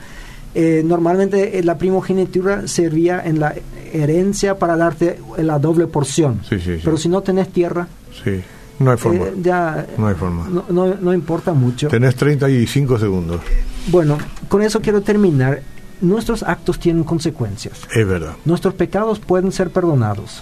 eh, 0.54 0.82
normalmente 0.84 1.58
eh, 1.58 1.62
la 1.62 1.78
primogenitura 1.78 2.66
servía 2.66 3.22
en 3.24 3.38
la 3.38 3.54
herencia 3.92 4.58
para 4.58 4.76
darte 4.76 5.18
la 5.38 5.58
doble 5.58 5.86
porción. 5.86 6.40
Pero 6.48 6.96
si 6.96 7.08
no 7.08 7.22
tenés 7.22 7.50
tierra, 7.50 7.88
sí. 8.24 8.42
no 8.78 8.90
hay 8.90 8.96
forma. 8.96 9.26
Eh, 9.26 9.34
ya, 9.42 9.86
no 9.96 10.08
hay 10.08 10.14
forma. 10.14 10.48
No, 10.48 10.94
no, 10.94 11.14
importa 11.14 11.52
mucho. 11.52 11.88
Tenés 11.88 12.16
35 12.16 12.98
segundos. 12.98 13.40
Bueno, 13.88 14.18
con 14.48 14.62
eso 14.62 14.80
quiero 14.80 15.02
terminar. 15.02 15.62
Nuestros 16.00 16.42
actos 16.42 16.78
tienen 16.78 17.04
consecuencias. 17.04 17.82
Es 17.94 18.06
verdad. 18.06 18.32
Nuestros 18.46 18.72
pecados 18.72 19.18
pueden 19.20 19.52
ser 19.52 19.70
perdonados. 19.70 20.40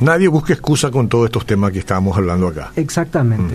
Nadie 0.00 0.28
busca 0.28 0.52
excusa 0.52 0.90
con 0.90 1.08
todos 1.08 1.26
estos 1.26 1.46
temas 1.46 1.72
que 1.72 1.78
estábamos 1.78 2.16
hablando 2.16 2.48
acá. 2.48 2.72
Exactamente. 2.76 3.54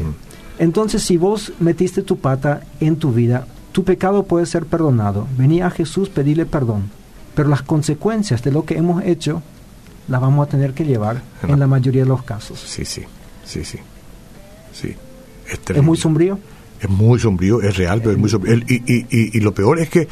Entonces, 0.58 1.04
si 1.04 1.18
vos 1.18 1.54
metiste 1.60 2.02
tu 2.02 2.18
pata 2.18 2.62
en 2.80 2.96
tu 2.96 3.12
vida, 3.12 3.46
tu 3.78 3.84
pecado 3.84 4.24
puede 4.24 4.48
ser 4.48 4.66
perdonado. 4.66 5.28
Vení 5.38 5.62
a 5.62 5.70
Jesús, 5.70 6.10
pedirle 6.10 6.48
perdón. 6.48 6.90
Pero 7.36 7.48
las 7.48 7.62
consecuencias 7.62 8.42
de 8.42 8.52
lo 8.52 8.66
que 8.66 8.76
hemos 8.76 9.04
hecho 9.04 9.44
las 10.08 10.20
vamos 10.20 10.48
a 10.48 10.50
tener 10.50 10.74
que 10.74 10.84
llevar 10.84 11.22
en 11.44 11.60
la 11.60 11.68
mayoría 11.68 12.02
de 12.02 12.10
los 12.10 12.24
casos. 12.24 12.60
Sí, 12.60 12.86
sí, 12.86 13.04
sí, 13.46 13.64
sí. 13.64 13.78
sí. 14.74 14.96
Es, 15.46 15.84
muy 15.84 15.96
sombrío. 15.96 16.40
Es 16.82 16.90
muy 16.90 17.20
sombrío, 17.20 17.62
es 17.62 17.78
real, 17.78 18.00
pero 18.00 18.14
es 18.14 18.18
muy 18.18 18.32
sombrío. 18.32 18.56
y, 18.68 18.82
y, 18.88 19.38
y 19.38 19.40
lo 19.42 19.54
peor 19.54 19.78
es 19.78 19.92
que 19.92 20.08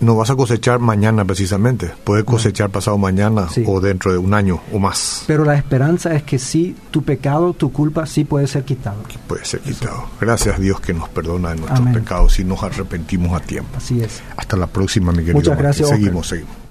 no 0.00 0.16
vas 0.16 0.30
a 0.30 0.36
cosechar 0.36 0.78
mañana 0.78 1.24
precisamente, 1.24 1.90
puedes 2.04 2.24
cosechar 2.24 2.70
pasado 2.70 2.98
mañana 2.98 3.48
o 3.66 3.80
dentro 3.80 4.12
de 4.12 4.18
un 4.18 4.34
año 4.34 4.60
o 4.72 4.78
más. 4.78 5.24
Pero 5.26 5.44
la 5.44 5.54
esperanza 5.54 6.14
es 6.14 6.22
que 6.22 6.38
sí, 6.38 6.76
tu 6.90 7.02
pecado, 7.02 7.52
tu 7.52 7.72
culpa 7.72 8.06
sí 8.06 8.24
puede 8.24 8.46
ser 8.46 8.64
quitado. 8.64 8.98
Puede 9.26 9.44
ser 9.44 9.60
quitado. 9.60 10.04
Gracias 10.20 10.56
a 10.56 10.58
Dios 10.58 10.80
que 10.80 10.94
nos 10.94 11.08
perdona 11.08 11.50
de 11.50 11.60
nuestros 11.60 11.88
pecados 11.88 12.38
y 12.38 12.44
nos 12.44 12.62
arrepentimos 12.62 13.32
a 13.32 13.40
tiempo. 13.40 13.70
Así 13.76 14.00
es. 14.00 14.22
Hasta 14.36 14.56
la 14.56 14.66
próxima, 14.66 15.12
mi 15.12 15.18
querido. 15.18 15.36
Muchas 15.36 15.58
gracias. 15.58 15.88
Seguimos, 15.88 16.28
seguimos. 16.28 16.65